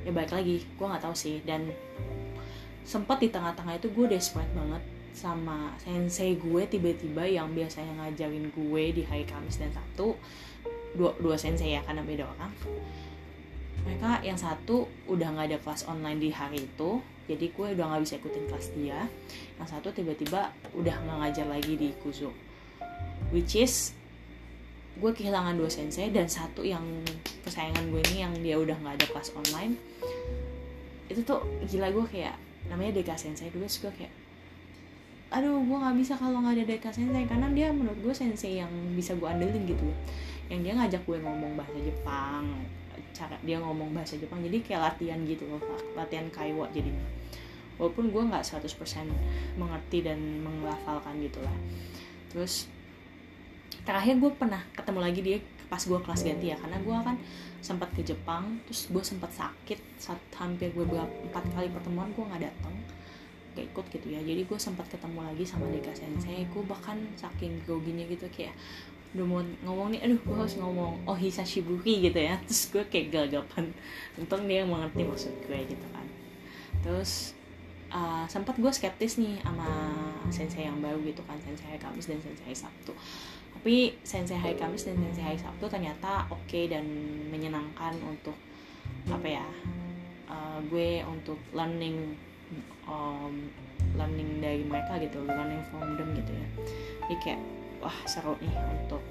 ya 0.04 0.11
baik 0.12 0.33
lagi 0.33 0.62
gue 0.64 0.87
nggak 0.87 1.02
tahu 1.02 1.16
sih. 1.16 1.42
Dan 1.45 1.69
sempat 2.85 3.21
di 3.21 3.28
tengah-tengah 3.28 3.76
itu 3.76 3.88
gue 3.92 4.07
desperate 4.09 4.50
banget 4.57 4.83
sama 5.11 5.75
sensei 5.83 6.38
gue 6.38 6.62
tiba-tiba 6.71 7.26
yang 7.26 7.50
biasanya 7.50 7.92
ngajarin 7.99 8.49
gue 8.54 8.83
di 8.95 9.02
hari 9.04 9.26
Kamis 9.26 9.59
dan 9.59 9.75
Sabtu. 9.75 10.16
Dua, 10.90 11.14
dua 11.23 11.38
sensei 11.38 11.78
ya 11.78 11.83
karena 11.87 12.02
beda 12.02 12.26
orang. 12.26 12.50
Mereka 13.80 14.26
yang 14.26 14.37
satu 14.37 14.90
udah 15.09 15.33
nggak 15.33 15.47
ada 15.54 15.59
kelas 15.62 15.88
online 15.88 16.21
di 16.21 16.30
hari 16.35 16.69
itu 16.69 17.00
jadi 17.30 17.47
gue 17.47 17.66
udah 17.78 17.85
nggak 17.95 18.02
bisa 18.02 18.14
ikutin 18.19 18.45
kelas 18.50 18.66
dia. 18.75 19.00
Yang 19.57 19.69
satu 19.76 19.88
tiba-tiba 19.95 20.50
udah 20.75 20.95
nggak 21.07 21.19
ngajar 21.25 21.47
lagi 21.47 21.75
di 21.78 21.95
Kuzo 22.02 22.50
which 23.31 23.59
is 23.59 23.95
gue 25.01 25.13
kehilangan 25.17 25.57
dua 25.57 25.71
sensei 25.73 26.13
dan 26.13 26.29
satu 26.29 26.61
yang 26.61 26.85
kesayangan 27.41 27.89
gue 27.89 28.03
ini 28.13 28.17
yang 28.21 28.35
dia 28.45 28.57
udah 28.61 28.77
nggak 28.77 28.95
ada 29.01 29.07
kelas 29.09 29.33
online. 29.33 29.75
Itu 31.09 31.25
tuh 31.25 31.41
gila 31.67 31.89
gue 31.91 32.05
kayak 32.07 32.37
namanya 32.69 33.01
Deka 33.01 33.17
Sensei 33.17 33.49
dulu 33.51 33.67
gue 33.67 33.93
kayak 33.97 34.13
aduh 35.31 35.63
gue 35.63 35.77
nggak 35.79 35.97
bisa 35.97 36.19
kalau 36.19 36.43
nggak 36.45 36.61
ada 36.61 36.65
Deka 36.77 36.91
Sensei. 36.93 37.25
Karena 37.25 37.49
dia 37.51 37.73
menurut 37.73 37.97
gue 38.03 38.15
sensei 38.15 38.61
yang 38.61 38.71
bisa 38.93 39.17
gue 39.17 39.27
andelin 39.27 39.65
gitu. 39.65 39.89
Yang 40.53 40.61
dia 40.69 40.73
ngajak 40.77 41.03
gue 41.09 41.19
ngomong 41.23 41.57
bahasa 41.57 41.79
Jepang 41.81 42.45
cara 43.11 43.37
dia 43.43 43.59
ngomong 43.59 43.91
bahasa 43.93 44.15
Jepang 44.17 44.41
jadi 44.41 44.63
kayak 44.63 44.81
latihan 44.95 45.19
gitu 45.27 45.45
loh 45.51 45.61
latihan 45.99 46.29
kaiwa 46.31 46.69
jadinya. 46.71 47.05
Walaupun 47.81 48.13
gue 48.13 48.23
nggak 48.29 48.45
100% 48.45 48.77
mengerti 49.57 50.05
dan 50.05 50.21
menghafalkan 50.45 51.17
gitu 51.25 51.41
lah. 51.41 51.57
Terus 52.29 52.69
terakhir 53.91 54.23
gue 54.23 54.31
pernah 54.39 54.63
ketemu 54.71 55.01
lagi 55.03 55.21
dia 55.27 55.39
pas 55.67 55.83
gue 55.83 55.99
kelas 55.99 56.23
ganti 56.23 56.47
ya 56.55 56.57
karena 56.63 56.79
gue 56.79 56.95
kan 56.95 57.17
sempat 57.59 57.91
ke 57.91 58.07
Jepang 58.07 58.63
terus 58.63 58.87
gue 58.87 59.03
sempat 59.03 59.35
sakit 59.35 59.99
saat 59.99 60.23
hampir 60.39 60.71
gue 60.71 60.87
empat 60.87 61.43
kali 61.51 61.67
pertemuan 61.75 62.07
gue 62.15 62.23
nggak 62.23 62.47
datang 62.47 62.75
gak 63.51 63.67
ikut 63.67 63.87
gitu 63.91 64.07
ya. 64.15 64.23
Jadi 64.23 64.47
gue 64.47 64.59
sempat 64.63 64.87
ketemu 64.87 65.27
lagi 65.27 65.43
sama 65.43 65.67
Deka 65.75 65.91
Sensei 65.91 66.47
gue 66.47 66.63
bahkan 66.63 66.97
saking 67.19 67.67
groginya 67.67 68.07
gitu 68.07 68.31
kayak 68.31 68.55
udah 69.11 69.27
mau 69.27 69.43
ngomong 69.67 69.91
nih 69.91 70.07
aduh 70.07 70.23
gue 70.23 70.37
harus 70.39 70.55
ngomong 70.55 71.03
oh 71.03 71.19
hisashiburi 71.19 72.07
gitu 72.07 72.19
ya. 72.19 72.39
Terus 72.47 72.71
gue 72.71 72.85
kayak 72.87 73.11
gagapan. 73.11 73.75
Untung 74.15 74.47
dia 74.47 74.63
mengerti 74.63 75.03
maksud 75.03 75.35
gue 75.51 75.59
gitu 75.67 75.87
kan. 75.91 76.07
Terus 76.87 77.35
uh, 77.91 78.25
sempat 78.31 78.55
gue 78.55 78.71
skeptis 78.71 79.19
nih 79.19 79.43
sama 79.43 79.67
sensei 80.31 80.71
yang 80.71 80.79
baru 80.79 81.03
gitu 81.03 81.21
kan 81.27 81.37
sensei 81.43 81.75
Kamis 81.75 82.07
dan 82.07 82.23
sensei 82.23 82.55
Sabtu 82.55 82.95
tapi 83.54 83.92
sensei 84.07 84.38
hari 84.38 84.57
Kamis 84.57 84.88
dan 84.88 84.97
sensei 84.99 85.25
hari 85.25 85.38
Sabtu 85.38 85.69
ternyata 85.69 86.25
oke 86.33 86.49
okay 86.49 86.64
dan 86.71 86.85
menyenangkan 87.28 87.92
untuk 88.04 88.37
apa 89.09 89.28
ya 89.28 89.47
uh, 90.30 90.59
gue 90.71 91.02
untuk 91.04 91.37
learning 91.52 92.16
um, 92.87 93.50
learning 93.97 94.40
dari 94.42 94.62
mereka 94.64 94.99
gitu 95.02 95.23
learning 95.26 95.62
from 95.71 95.99
them 95.99 96.14
gitu 96.14 96.33
ya. 96.33 96.47
Jadi 97.07 97.16
kayak 97.23 97.40
wah 97.80 97.97
seru 98.07 98.37
nih 98.38 98.54
untuk 98.80 99.02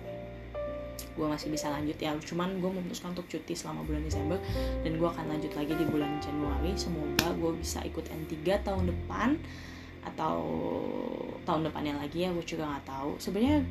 gue 1.19 1.27
masih 1.27 1.51
bisa 1.51 1.67
lanjut 1.67 1.97
ya. 1.99 2.15
Cuman 2.15 2.63
gue 2.63 2.71
memutuskan 2.71 3.11
untuk 3.11 3.27
cuti 3.27 3.51
selama 3.51 3.83
bulan 3.83 4.07
Desember 4.07 4.39
dan 4.85 4.95
gue 4.95 5.09
akan 5.09 5.25
lanjut 5.27 5.51
lagi 5.55 5.73
di 5.75 5.85
bulan 5.87 6.19
Januari. 6.23 6.71
Semoga 6.79 7.27
gue 7.35 7.51
bisa 7.59 7.83
ikut 7.83 8.07
N3 8.07 8.63
tahun 8.63 8.87
depan 8.87 9.35
atau 9.99 10.39
tahun 11.43 11.67
depannya 11.67 11.99
lagi 11.99 12.23
ya 12.23 12.31
gue 12.31 12.45
juga 12.47 12.71
nggak 12.71 12.85
tahu. 12.87 13.11
Sebenarnya 13.19 13.67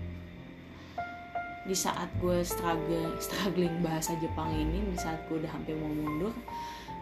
di 1.69 1.77
saat 1.77 2.09
gue 2.19 2.41
struggle 2.41 3.13
struggling 3.25 3.85
bahasa 3.85 4.17
Jepang 4.19 4.49
ini 4.57 4.81
di 4.89 4.97
saat 4.97 5.21
gue 5.29 5.37
udah 5.37 5.53
hampir 5.53 5.77
mau 5.77 5.93
mundur 5.93 6.33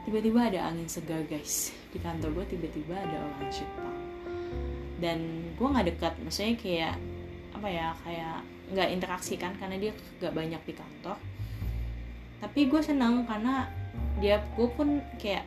tiba-tiba 0.06 0.50
ada 0.50 0.70
angin 0.70 0.86
segar 0.86 1.22
guys. 1.26 1.74
Di 1.90 1.98
kantor 1.98 2.42
gue 2.42 2.54
tiba-tiba 2.54 2.94
ada 2.94 3.26
orang 3.26 3.50
Jepang. 3.50 3.96
Dan 5.02 5.18
gue 5.58 5.66
nggak 5.66 5.86
dekat 5.90 6.14
maksudnya 6.22 6.54
kayak 6.54 6.94
apa 7.54 7.68
ya 7.70 7.86
kayak 8.06 8.38
nggak 8.70 8.88
interaksi 8.94 9.34
kan 9.34 9.54
karena 9.58 9.78
dia 9.78 9.92
gak 10.22 10.34
banyak 10.34 10.62
di 10.62 10.74
kantor. 10.74 11.18
Tapi 12.38 12.60
gue 12.70 12.80
senang 12.82 13.26
karena 13.26 13.66
dia 14.22 14.38
gue 14.54 14.68
pun 14.70 15.02
kayak 15.18 15.42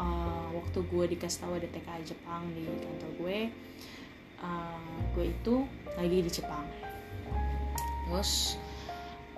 uh, 0.00 0.48
waktu 0.56 0.80
gue 0.80 1.04
dikasih 1.16 1.44
tahu 1.44 1.52
ada 1.60 1.68
TKI 1.68 2.02
Jepang 2.08 2.42
di 2.56 2.64
kantor 2.64 3.10
gue 3.20 3.38
uh, 4.40 4.96
gue 5.12 5.24
itu 5.28 5.54
lagi 5.94 6.18
di 6.24 6.30
Jepang 6.30 6.64
terus 8.10 8.58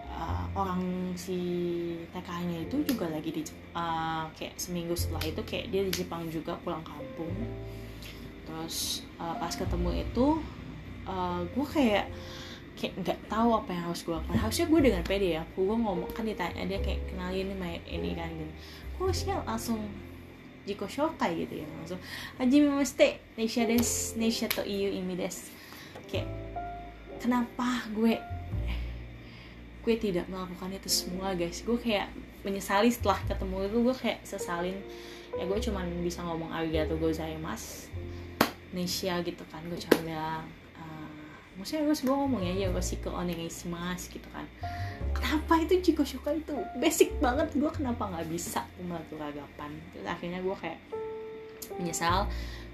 uh, 0.08 0.48
orang 0.56 1.12
si 1.12 1.36
TKI-nya 2.08 2.64
itu 2.64 2.80
juga 2.88 3.12
lagi 3.12 3.30
di 3.36 3.42
uh, 3.76 4.24
kayak 4.32 4.56
seminggu 4.56 4.96
setelah 4.96 5.28
itu 5.28 5.40
kayak 5.44 5.68
dia 5.68 5.84
di 5.84 5.92
Jepang 5.92 6.24
juga 6.32 6.56
pulang 6.64 6.80
kampung. 6.80 7.36
Terus 8.48 9.04
uh, 9.20 9.36
pas 9.36 9.52
ketemu 9.52 10.08
itu 10.08 10.40
uh, 11.04 11.44
gue 11.44 11.66
kayak 11.68 12.08
kayak 12.72 12.96
nggak 13.04 13.18
tahu 13.28 13.60
apa 13.60 13.76
yang 13.76 13.84
harus 13.92 14.00
gue 14.08 14.14
lakukan. 14.16 14.40
Harusnya 14.40 14.66
gue 14.72 14.80
dengan 14.80 15.02
pede 15.04 15.28
ya 15.36 15.42
gue 15.52 15.62
ngomong 15.68 16.08
kan 16.16 16.24
ditanya 16.24 16.64
dia 16.64 16.80
kayak 16.80 17.04
kenalin 17.12 17.52
ini 17.52 17.76
ini 17.92 18.10
kan 18.16 18.32
gitu. 18.32 18.52
Gue 18.96 19.04
harusnya 19.12 19.36
langsung 19.44 19.84
jiko 20.62 20.86
shokai 20.86 21.42
gitu 21.42 21.58
ya 21.58 21.66
langsung 21.66 21.98
Haji 22.38 22.56
Mimeste 22.62 23.18
Neisha 23.34 23.66
des 23.66 24.14
Neisha 24.14 24.46
to 24.46 24.62
iyu 24.62 24.94
imi 24.94 25.18
des 25.18 25.50
kayak 26.06 26.30
kenapa 27.18 27.82
gue 27.90 28.14
gue 29.82 29.94
tidak 29.98 30.30
melakukan 30.30 30.70
itu 30.74 30.88
semua 30.90 31.34
guys. 31.34 31.62
Gue 31.66 31.78
kayak 31.78 32.10
menyesali 32.46 32.90
setelah 32.90 33.18
ketemu 33.26 33.66
itu 33.66 33.78
gue 33.82 33.94
kayak 33.98 34.20
sesalin. 34.22 34.78
Ya 35.38 35.44
gue 35.48 35.58
cuman 35.58 35.86
bisa 36.04 36.20
ngomong 36.22 36.52
arigato 36.52 36.92
gozaimasu 37.00 37.88
Nesia 38.72 39.20
gitu 39.20 39.44
kan 39.52 39.60
gue 39.68 39.76
cuma 39.76 40.00
bilang 40.04 40.44
maksudnya 41.52 41.84
harus 41.84 42.00
gue 42.00 42.16
ngomong 42.16 42.40
ya 42.40 42.64
ya 42.64 42.72
sih 42.80 42.96
ke 42.96 43.12
mas 43.68 44.08
gitu 44.08 44.24
kan. 44.32 44.48
Kenapa 45.12 45.60
itu 45.60 45.84
jiko 45.84 46.00
suka 46.00 46.32
itu? 46.32 46.56
Basic 46.80 47.12
banget 47.20 47.52
gue 47.52 47.68
kenapa 47.68 48.08
nggak 48.08 48.24
bisa 48.32 48.64
melakukan 48.80 49.36
agapan 49.36 49.70
terus 49.92 50.08
akhirnya 50.08 50.40
gue 50.40 50.56
kayak 50.56 50.80
menyesal. 51.76 52.24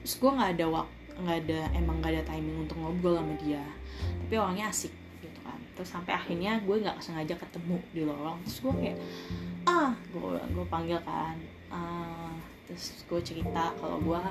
Terus 0.07 0.15
gue 0.23 0.31
nggak 0.31 0.51
ada 0.55 0.67
waktu 0.71 0.95
nggak 1.19 1.39
ada 1.43 1.61
emang 1.75 1.99
nggak 1.99 2.13
ada 2.15 2.25
timing 2.31 2.57
untuk 2.63 2.79
ngobrol 2.79 3.19
sama 3.19 3.35
dia. 3.43 3.65
Tapi 3.99 4.35
orangnya 4.39 4.71
asik 4.71 4.95
gitu. 5.79 5.87
Sampai 5.87 6.19
akhirnya 6.19 6.59
gue 6.67 6.83
nggak 6.83 6.99
sengaja 6.99 7.39
ketemu 7.39 7.79
di 7.95 8.03
lorong. 8.03 8.43
Terus 8.43 8.59
gue 8.67 8.75
kayak 8.83 8.99
ah 9.71 9.95
gue 10.11 10.35
gue 10.51 10.67
panggil 10.67 10.99
kan. 11.07 11.39
Uh, 11.71 12.35
terus 12.67 13.07
gue 13.07 13.21
cerita 13.23 13.71
kalau 13.79 14.03
gue 14.03 14.23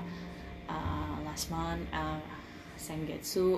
uh, 0.67 1.15
last 1.23 1.47
month 1.47 1.87
uh, 1.95 2.19
Sengetsu 2.77 3.57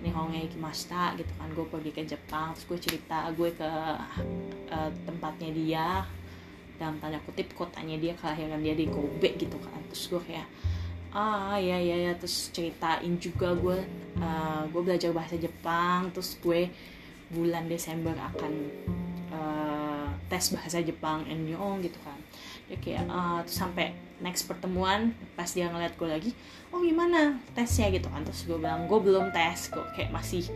Nihonge 0.00 0.48
Ikimashita 0.48 1.20
gitu 1.20 1.32
kan. 1.36 1.48
Gue 1.52 1.68
pergi 1.68 1.90
ke 1.92 2.02
Jepang 2.08 2.56
terus 2.56 2.64
gue 2.64 2.78
cerita 2.80 3.28
gue 3.36 3.52
ke 3.52 3.70
uh, 4.72 4.90
tempatnya 5.04 5.50
dia. 5.52 5.88
Dalam 6.80 6.98
tanda 6.98 7.20
kutip 7.22 7.52
kotanya 7.54 7.94
dia 8.00 8.16
kelahiran 8.16 8.58
dia 8.58 8.74
di 8.74 8.88
Kobe 8.88 9.36
gitu 9.36 9.60
kan. 9.60 9.78
Terus 9.92 10.08
gue 10.08 10.22
kayak 10.32 10.48
ah 11.12 11.60
ya 11.60 11.76
ya 11.76 12.08
ya 12.08 12.12
terus 12.16 12.48
ceritain 12.56 13.20
juga 13.20 13.52
gue 13.52 13.84
uh, 14.16 14.64
gue 14.66 14.82
belajar 14.82 15.14
bahasa 15.14 15.38
Jepang. 15.38 16.10
Terus 16.10 16.34
gue 16.42 16.66
bulan 17.32 17.64
Desember 17.66 18.12
akan 18.12 18.52
uh, 19.32 20.08
tes 20.28 20.52
bahasa 20.52 20.78
Jepang 20.84 21.24
Ennyong 21.26 21.80
gitu 21.80 21.96
kan. 22.04 22.18
Dia 22.68 22.78
kayak 22.78 23.04
uh, 23.08 23.40
sampai 23.48 23.96
next 24.22 24.46
pertemuan 24.46 25.16
pas 25.34 25.48
dia 25.50 25.66
ngeliat 25.66 25.98
gue 25.98 26.08
lagi 26.08 26.30
oh 26.70 26.84
gimana 26.84 27.40
tesnya? 27.56 27.88
Gitu 27.88 28.06
kan. 28.06 28.22
Terus 28.22 28.44
gue 28.44 28.58
bilang 28.60 28.84
gue 28.86 28.98
belum 29.00 29.32
tes 29.32 29.72
kok 29.72 29.84
kayak 29.96 30.12
masih 30.12 30.46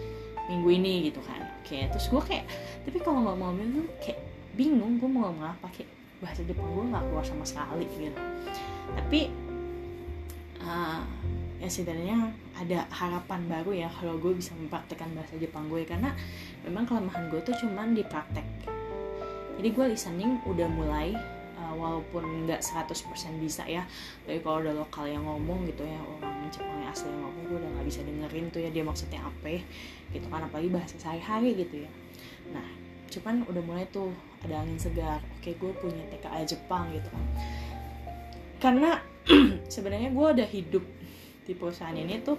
minggu 0.46 0.68
ini 0.70 1.10
gitu 1.10 1.20
kan. 1.24 1.40
Oke 1.64 1.88
terus 1.90 2.06
gue 2.12 2.22
kayak 2.22 2.46
tapi 2.84 2.98
kalau 3.02 3.26
nggak 3.26 3.36
mau 3.40 3.50
tuh 3.50 3.88
kayak 3.98 4.20
bingung 4.54 5.00
gue 5.00 5.08
mau 5.08 5.28
ngomong 5.28 5.52
apa 5.56 5.66
kayak 5.72 5.90
bahasa 6.20 6.40
Jepang 6.44 6.68
gue 6.72 6.84
nggak 6.92 7.04
keluar 7.08 7.24
sama 7.24 7.44
sekali 7.44 7.88
gitu. 7.96 8.22
Tapi 8.94 9.20
uh, 10.62 11.00
ya 11.60 11.68
setidaknya 11.68 12.32
ada 12.56 12.88
harapan 12.88 13.40
baru 13.46 13.70
ya 13.76 13.88
kalau 13.92 14.16
gue 14.16 14.32
bisa 14.32 14.56
mempraktekkan 14.56 15.12
bahasa 15.12 15.36
Jepang 15.36 15.68
gue. 15.68 15.84
Karena 15.84 16.16
memang 16.64 16.88
kelemahan 16.88 17.28
gue 17.28 17.40
tuh 17.44 17.54
cuman 17.60 17.92
di 17.92 18.02
praktek. 18.02 18.44
Jadi 19.56 19.68
gue 19.72 19.86
listening 19.92 20.40
udah 20.44 20.68
mulai 20.68 21.16
uh, 21.56 21.74
walaupun 21.76 22.48
nggak 22.48 22.60
100% 22.60 22.92
bisa 23.40 23.64
ya. 23.68 23.84
Tapi 24.24 24.40
kalau 24.40 24.64
udah 24.64 24.74
lokal 24.76 25.04
yang 25.08 25.24
ngomong 25.24 25.68
gitu 25.68 25.84
ya 25.84 26.00
orang 26.00 26.48
Jepang 26.48 26.80
yang 26.80 26.92
asli 26.92 27.08
yang 27.08 27.22
ngomong 27.24 27.44
gue 27.48 27.56
udah 27.60 27.70
nggak 27.76 27.86
bisa 27.88 28.00
dengerin 28.04 28.46
tuh 28.52 28.60
ya 28.64 28.70
dia 28.72 28.84
maksudnya 28.84 29.20
apa 29.24 29.60
gitu 30.12 30.26
kan. 30.32 30.40
Apalagi 30.48 30.68
bahasa 30.72 30.96
sehari-hari 30.96 31.56
gitu 31.60 31.84
ya. 31.84 31.90
Nah 32.52 32.66
cuman 33.06 33.46
udah 33.48 33.62
mulai 33.64 33.84
tuh 33.92 34.12
ada 34.44 34.64
angin 34.64 34.80
segar. 34.80 35.20
Oke 35.40 35.56
gue 35.56 35.72
punya 35.76 36.04
TKA 36.12 36.44
Jepang 36.48 36.92
gitu 36.92 37.08
kan. 37.12 37.24
Karena 38.56 38.90
sebenarnya 39.74 40.10
gue 40.12 40.26
ada 40.26 40.44
hidup 40.46 40.84
di 41.46 41.54
perusahaan 41.54 41.94
ini 41.94 42.20
tuh 42.20 42.36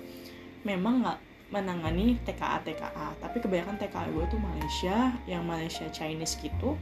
memang 0.68 1.02
nggak 1.02 1.20
menangani 1.48 2.20
TKA 2.28 2.60
TKA 2.68 3.08
tapi 3.24 3.40
kebanyakan 3.40 3.80
TKA 3.80 4.12
gue 4.12 4.26
tuh 4.28 4.40
Malaysia 4.44 5.16
yang 5.24 5.48
Malaysia 5.48 5.88
Chinese 5.96 6.36
gitu 6.44 6.76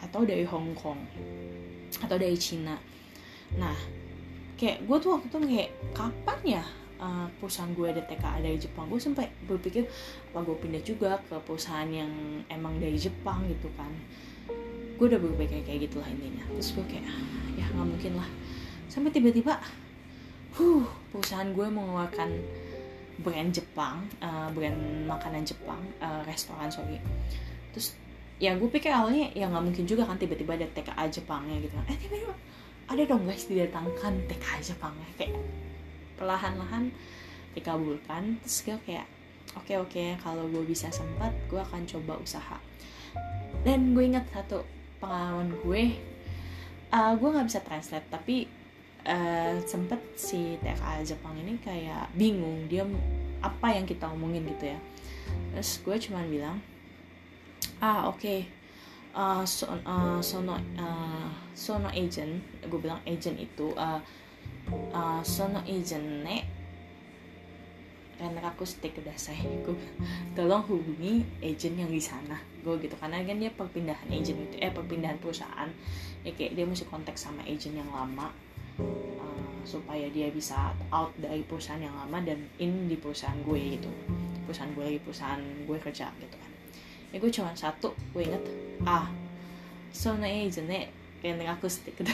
atau 0.00 0.24
dari 0.24 0.48
Hong 0.48 0.72
Kong 0.72 1.00
atau 2.00 2.16
dari 2.16 2.36
Cina 2.40 2.80
nah 3.60 3.76
kayak 4.56 4.88
gue 4.88 4.96
tuh 4.96 5.10
waktu 5.12 5.28
itu 5.28 5.38
kayak 5.44 5.70
kapan 5.92 6.40
ya 6.60 6.64
uh, 7.00 7.28
perusahaan 7.38 7.72
gue 7.72 7.86
ada 7.86 8.02
TKA 8.04 8.40
dari 8.40 8.58
Jepang? 8.58 8.88
Gue 8.88 9.00
sampai 9.00 9.28
berpikir 9.44 9.84
apa 10.32 10.40
gue 10.44 10.56
pindah 10.56 10.82
juga 10.82 11.20
ke 11.28 11.36
perusahaan 11.44 11.88
yang 11.88 12.10
emang 12.48 12.80
dari 12.80 12.96
Jepang 12.96 13.44
gitu 13.48 13.68
kan. 13.76 13.92
Gue 14.96 15.12
udah 15.12 15.20
berpikir 15.20 15.64
kayak 15.64 15.88
gitulah 15.88 16.08
intinya. 16.08 16.44
Terus 16.56 16.72
gue 16.76 16.84
kayak 16.88 17.06
ya 17.56 17.66
nggak 17.68 17.86
mungkin 17.86 18.12
lah. 18.16 18.28
Sampai 18.88 19.12
tiba-tiba 19.12 19.60
huh 20.56 20.84
perusahaan 21.12 21.48
gue 21.52 21.66
mengeluarkan 21.68 22.30
brand 23.20 23.50
Jepang 23.52 24.04
uh, 24.20 24.48
brand 24.52 24.76
makanan 25.08 25.44
Jepang 25.44 25.80
uh, 26.00 26.20
restoran 26.24 26.68
sorry. 26.68 27.00
Terus 27.72 27.96
ya 28.36 28.52
gue 28.56 28.68
pikir 28.68 28.92
awalnya 28.92 29.32
ya 29.32 29.48
nggak 29.48 29.64
mungkin 29.64 29.84
juga 29.88 30.04
kan 30.04 30.20
tiba-tiba 30.20 30.56
ada 30.56 30.68
TKA 30.72 31.04
Jepangnya 31.12 31.56
gitu. 31.60 31.76
Eh 31.88 31.96
tiba-tiba 31.96 32.34
ada 32.86 33.02
dong 33.04 33.24
guys 33.24 33.44
didatangkan 33.48 34.12
TKA 34.28 34.58
Jepangnya. 34.64 35.08
Kayak 35.16 35.36
perlahan-lahan 36.16 36.92
dikabulkan. 37.56 38.40
Terus 38.44 38.56
gue 38.64 38.76
kayak 38.84 39.06
oke 39.56 39.64
okay, 39.64 39.76
oke 39.80 39.92
okay, 39.92 40.08
kalau 40.20 40.44
gue 40.48 40.64
bisa 40.64 40.88
sempat 40.92 41.32
gue 41.48 41.60
akan 41.60 41.84
coba 41.88 42.20
usaha. 42.20 42.58
Dan 43.64 43.96
gue 43.96 44.04
ingat 44.04 44.28
satu 44.32 44.64
pengalaman 45.00 45.52
gue 45.64 45.82
uh, 46.92 47.12
gue 47.16 47.28
nggak 47.28 47.46
bisa 47.48 47.60
translate 47.64 48.08
tapi 48.08 48.48
uh, 49.06 49.54
sempet 49.62 50.00
si 50.18 50.58
TKA 50.60 51.06
Jepang 51.06 51.38
ini 51.38 51.56
kayak 51.62 52.10
bingung 52.18 52.66
dia 52.66 52.82
apa 53.40 53.72
yang 53.72 53.86
kita 53.86 54.10
omongin 54.10 54.44
gitu 54.50 54.74
ya. 54.74 54.78
Terus 55.54 55.70
gue 55.80 55.96
cuma 56.10 56.26
bilang 56.26 56.58
ah 57.78 58.10
oke. 58.10 58.20
Okay. 58.20 58.40
uh, 59.16 59.42
so, 59.48 59.64
uh, 59.70 60.20
sono 60.20 60.58
uh, 60.76 61.30
sono 61.54 61.88
agent. 61.94 62.42
Gue 62.66 62.82
bilang 62.82 63.00
agent 63.06 63.38
itu 63.38 63.72
uh, 63.78 64.02
uh, 64.92 65.20
sono 65.22 65.62
agent 65.64 66.26
ne 66.26 66.38
aku 68.16 68.64
stick 68.64 68.96
kudasai 68.96 69.44
gue 69.68 69.76
tolong 70.32 70.64
hubungi 70.64 71.20
agent 71.44 71.76
yang 71.76 71.92
di 71.92 72.00
sana. 72.00 72.40
Gue 72.64 72.80
gitu 72.80 72.96
karena 72.96 73.20
kan 73.20 73.36
dia 73.36 73.52
perpindahan 73.52 74.08
agent 74.08 74.38
itu 74.40 74.56
eh 74.62 74.72
perpindahan 74.72 75.20
perusahaan. 75.20 75.68
Ya 76.24 76.32
kayak 76.32 76.56
dia 76.56 76.64
mesti 76.64 76.88
kontak 76.88 77.20
sama 77.20 77.44
agent 77.44 77.76
yang 77.76 77.90
lama 77.92 78.32
uh, 78.80 79.60
supaya 79.62 80.08
dia 80.10 80.28
bisa 80.30 80.72
out 80.92 81.12
dari 81.18 81.42
perusahaan 81.44 81.80
yang 81.80 81.94
lama 81.94 82.18
dan 82.22 82.38
in 82.60 82.88
di 82.88 82.96
perusahaan 82.96 83.36
gue 83.42 83.80
gitu. 83.80 83.90
Perusahaan 84.46 84.72
gue 84.72 84.84
lagi 84.84 85.00
perusahaan 85.02 85.42
gue 85.64 85.78
kerja 85.80 86.06
gitu 86.20 86.36
kan. 86.36 86.50
Ya 87.10 87.16
gue 87.22 87.30
cuma 87.32 87.50
satu 87.56 87.96
gue 88.12 88.22
inget 88.24 88.44
ah 88.84 89.08
so 89.94 90.12
na 90.18 90.28
ne 90.28 90.80
yang 91.24 91.40
aku 91.48 91.66
stick 91.66 91.96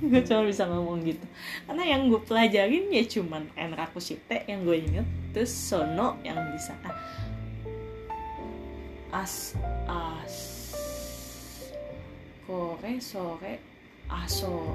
gue 0.00 0.22
cuma 0.24 0.42
bisa 0.48 0.64
ngomong 0.64 1.04
gitu. 1.04 1.26
Karena 1.68 1.84
yang 1.84 2.08
gue 2.08 2.20
pelajarin 2.24 2.88
ya 2.88 3.04
cuman 3.04 3.52
enraku 3.58 4.00
shite 4.00 4.48
yang 4.48 4.64
gue 4.64 4.80
inget 4.80 5.06
terus 5.30 5.54
sono 5.54 6.18
yang 6.26 6.38
bisa 6.50 6.74
ah, 6.82 6.96
as 9.14 9.54
as 9.86 10.34
kore 12.46 12.98
sore 12.98 13.62
aso 14.10 14.74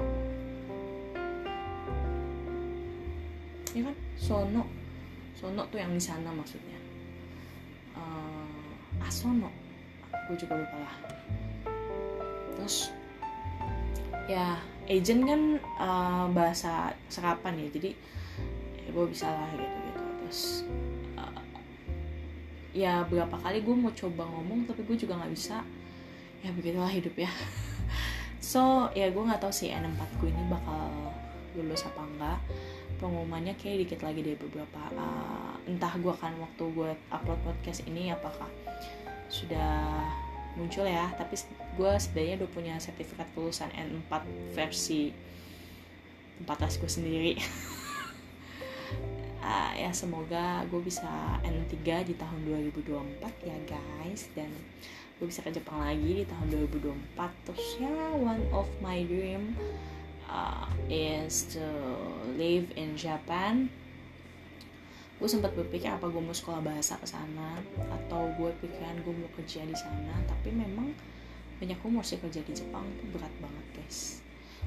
ya 3.76 3.82
kan? 3.84 3.96
Sono. 4.16 4.64
Sono 5.36 5.62
tuh 5.68 5.76
yang 5.76 5.92
di 5.92 6.00
sana 6.00 6.32
maksudnya. 6.32 6.80
Uh, 7.92 9.04
asono 9.04 9.52
gue 10.26 10.36
juga 10.40 10.56
lupa 10.56 10.76
lah. 10.80 10.96
Terus 12.56 12.90
ya 14.26 14.58
agent 14.88 15.22
kan 15.28 15.40
uh, 15.76 16.26
bahasa 16.32 16.96
serapan 17.12 17.60
ya. 17.60 17.68
Jadi 17.68 17.90
ya 18.82 18.88
gue 18.90 19.06
bisa 19.12 19.28
lah 19.28 19.50
gitu 19.52 19.76
gitu 19.92 20.04
terus 20.24 20.40
uh, 21.20 21.42
ya 22.72 23.04
berapa 23.06 23.36
kali 23.38 23.60
gue 23.62 23.76
mau 23.76 23.92
coba 23.92 24.24
ngomong 24.24 24.66
tapi 24.66 24.82
gue 24.88 24.96
juga 24.96 25.20
nggak 25.20 25.32
bisa. 25.36 25.60
Ya 26.40 26.50
begitulah 26.56 26.90
hidup 26.90 27.14
ya. 27.14 27.28
So 28.46 28.88
ya 28.94 29.10
gue 29.10 29.20
nggak 29.20 29.42
tahu 29.42 29.50
sih 29.50 29.74
N4 29.74 30.00
gue 30.22 30.30
ini 30.30 30.44
bakal 30.46 31.10
lulus 31.56 31.88
apa 31.88 32.00
enggak 32.04 32.38
pengumumannya 33.00 33.56
kayak 33.56 33.88
dikit 33.88 34.00
lagi 34.04 34.20
dari 34.24 34.38
beberapa 34.38 34.80
uh, 34.96 35.56
entah 35.68 35.92
gue 35.96 36.12
akan 36.12 36.32
waktu 36.40 36.64
gue 36.72 36.90
upload 37.12 37.40
podcast 37.44 37.84
ini 37.88 38.12
apakah 38.12 38.48
sudah 39.28 40.06
muncul 40.56 40.88
ya 40.88 41.12
tapi 41.20 41.36
gue 41.76 41.92
sebenarnya 42.00 42.34
udah 42.40 42.50
punya 42.50 42.74
sertifikat 42.80 43.28
kelulusan 43.36 43.68
N4 43.76 44.12
versi 44.56 45.12
14 46.36 46.80
gue 46.80 46.90
sendiri. 46.90 47.32
Uh, 49.40 49.72
ya 49.82 49.92
semoga 49.92 50.64
gue 50.68 50.80
bisa 50.80 51.08
N3 51.44 51.76
di 52.08 52.14
tahun 52.16 52.40
2024 52.72 53.48
ya 53.48 53.56
guys 53.68 54.28
dan 54.32 54.48
gue 55.16 55.26
bisa 55.28 55.40
ke 55.40 55.48
Jepang 55.48 55.80
lagi 55.80 56.20
di 56.20 56.24
tahun 56.28 56.68
2024 56.68 57.48
terus 57.48 57.66
ya 57.80 57.92
one 58.20 58.44
of 58.52 58.68
my 58.84 59.00
dream 59.08 59.56
uh, 60.30 60.66
is 60.90 61.46
to 61.54 61.64
live 62.38 62.70
in 62.74 62.94
Japan. 62.98 63.70
Gue 65.16 65.28
sempat 65.32 65.56
berpikir 65.56 65.88
apa 65.88 66.12
gue 66.12 66.20
mau 66.20 66.36
sekolah 66.36 66.60
bahasa 66.60 67.00
ke 67.00 67.08
sana 67.08 67.56
atau 67.88 68.28
gue 68.36 68.52
pikiran 68.60 69.00
gue 69.00 69.14
mau 69.16 69.30
kerja 69.32 69.64
di 69.64 69.72
sana 69.72 70.12
tapi 70.28 70.52
memang 70.52 70.92
banyak 71.56 71.80
umur 71.88 72.04
sih 72.04 72.20
kerja 72.20 72.44
di 72.44 72.52
Jepang 72.52 72.84
tuh 73.00 73.08
berat 73.16 73.32
banget 73.40 73.66
guys. 73.80 74.20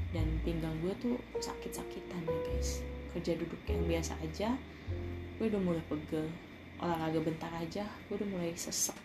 Dan 0.10 0.26
pinggang 0.41 0.74
gue 0.82 0.93
tuh 0.98 1.15
sakit-sakitan 1.38 2.26
ya 2.26 2.39
guys. 2.50 2.82
Kerja 3.13 3.38
duduk 3.38 3.62
yang 3.69 3.86
biasa 3.86 4.17
aja 4.26 4.58
gue 5.38 5.45
udah 5.45 5.62
mulai 5.62 5.84
pegel. 5.86 6.26
Olahraga 6.82 7.19
bentar 7.22 7.52
aja 7.54 7.86
gue 8.10 8.15
udah 8.17 8.30
mulai 8.30 8.50
sesek 8.58 8.98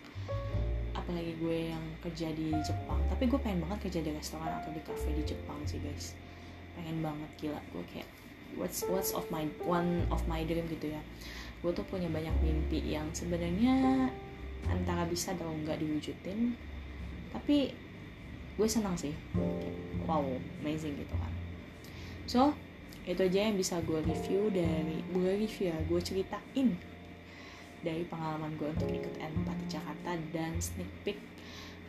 apalagi 0.96 1.36
gue 1.36 1.68
yang 1.68 1.84
kerja 2.00 2.32
di 2.32 2.48
Jepang. 2.64 2.96
Tapi 3.12 3.28
gue 3.28 3.36
pengen 3.36 3.68
banget 3.68 3.92
kerja 3.92 4.00
di 4.00 4.16
restoran 4.16 4.64
atau 4.64 4.72
di 4.72 4.80
cafe 4.80 5.12
di 5.12 5.20
Jepang 5.28 5.60
sih 5.68 5.76
guys 5.84 6.16
pengen 6.74 7.00
banget 7.00 7.30
gila. 7.40 7.60
Gue 7.72 7.84
kayak 7.90 8.08
what's 8.58 8.86
what's 8.86 9.10
of 9.14 9.26
my 9.30 9.46
one 9.64 10.06
of 10.10 10.22
my 10.30 10.42
dream 10.46 10.66
gitu 10.70 10.92
ya. 10.94 11.02
Gue 11.64 11.72
tuh 11.72 11.86
punya 11.88 12.06
banyak 12.10 12.34
mimpi 12.44 12.82
yang 12.84 13.08
sebenarnya 13.16 14.08
antara 14.68 15.04
bisa 15.04 15.36
atau 15.36 15.52
enggak 15.52 15.76
diwujudin 15.80 16.56
tapi 17.34 17.74
gue 18.54 18.68
senang 18.68 18.94
sih. 18.94 19.12
Wow 20.06 20.38
amazing 20.62 20.94
gitu 21.00 21.14
kan. 21.16 21.32
So 22.24 22.40
itu 23.04 23.20
aja 23.20 23.52
yang 23.52 23.60
bisa 23.60 23.76
gue 23.84 24.00
review 24.00 24.48
dari 24.48 25.04
gue 25.12 25.30
review 25.44 25.68
ya 25.68 25.78
gue 25.84 26.00
ceritain 26.00 26.68
dari 27.84 28.02
pengalaman 28.08 28.56
gue 28.56 28.64
untuk 28.64 28.88
ikut 28.88 29.14
N4 29.20 29.48
di 29.60 29.66
Jakarta 29.68 30.10
dan 30.32 30.56
sneak 30.56 30.88
peek 31.04 31.20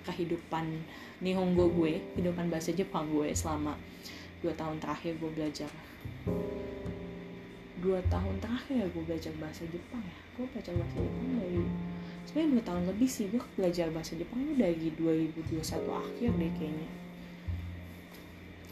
kehidupan 0.03 0.83
Nihongo 1.23 1.71
gue 1.71 2.03
kehidupan 2.19 2.51
bahasa 2.51 2.75
Jepang 2.75 3.07
gue 3.15 3.31
selama 3.31 3.79
dua 4.45 4.53
tahun 4.53 4.77
terakhir 4.77 5.17
gue 5.17 5.31
belajar. 5.33 5.71
Dua 7.81 7.97
tahun 8.13 8.37
terakhir 8.37 8.93
gue 8.93 9.03
belajar 9.09 9.33
bahasa 9.41 9.65
Jepang 9.73 10.05
ya. 10.05 10.19
Gue 10.37 10.45
belajar 10.53 10.73
bahasa 10.77 10.97
Jepang 11.01 11.27
dari 11.41 11.65
sebenarnya 12.29 12.49
dua 12.53 12.63
tahun 12.69 12.83
lebih 12.93 13.09
sih. 13.09 13.25
Gue 13.33 13.41
belajar 13.57 13.89
bahasa 13.89 14.13
Jepang 14.13 14.45
itu 14.45 14.53
dari 14.53 14.87
2021 15.01 15.65
akhir 15.89 16.29
deh 16.37 16.51
kayaknya. 16.61 16.89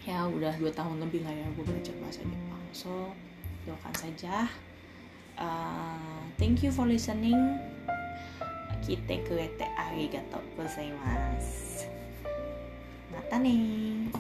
Ya 0.05 0.29
udah 0.29 0.53
dua 0.61 0.69
tahun 0.69 1.01
lebih 1.01 1.25
lah 1.25 1.33
ya 1.33 1.47
gue 1.57 1.65
belajar 1.65 1.95
bahasa 1.97 2.21
Jepang. 2.21 2.63
So 2.69 3.09
doakan 3.65 3.93
saja. 3.97 4.45
Uh, 5.33 6.21
thank 6.37 6.61
you 6.61 6.69
for 6.69 6.85
listening. 6.85 7.57
Kita 8.85 9.17
kurete 9.25 9.65
arigatou 9.73 10.45
gozaimasu. 10.53 11.89
Mata 13.09 13.41
nih 13.41 14.13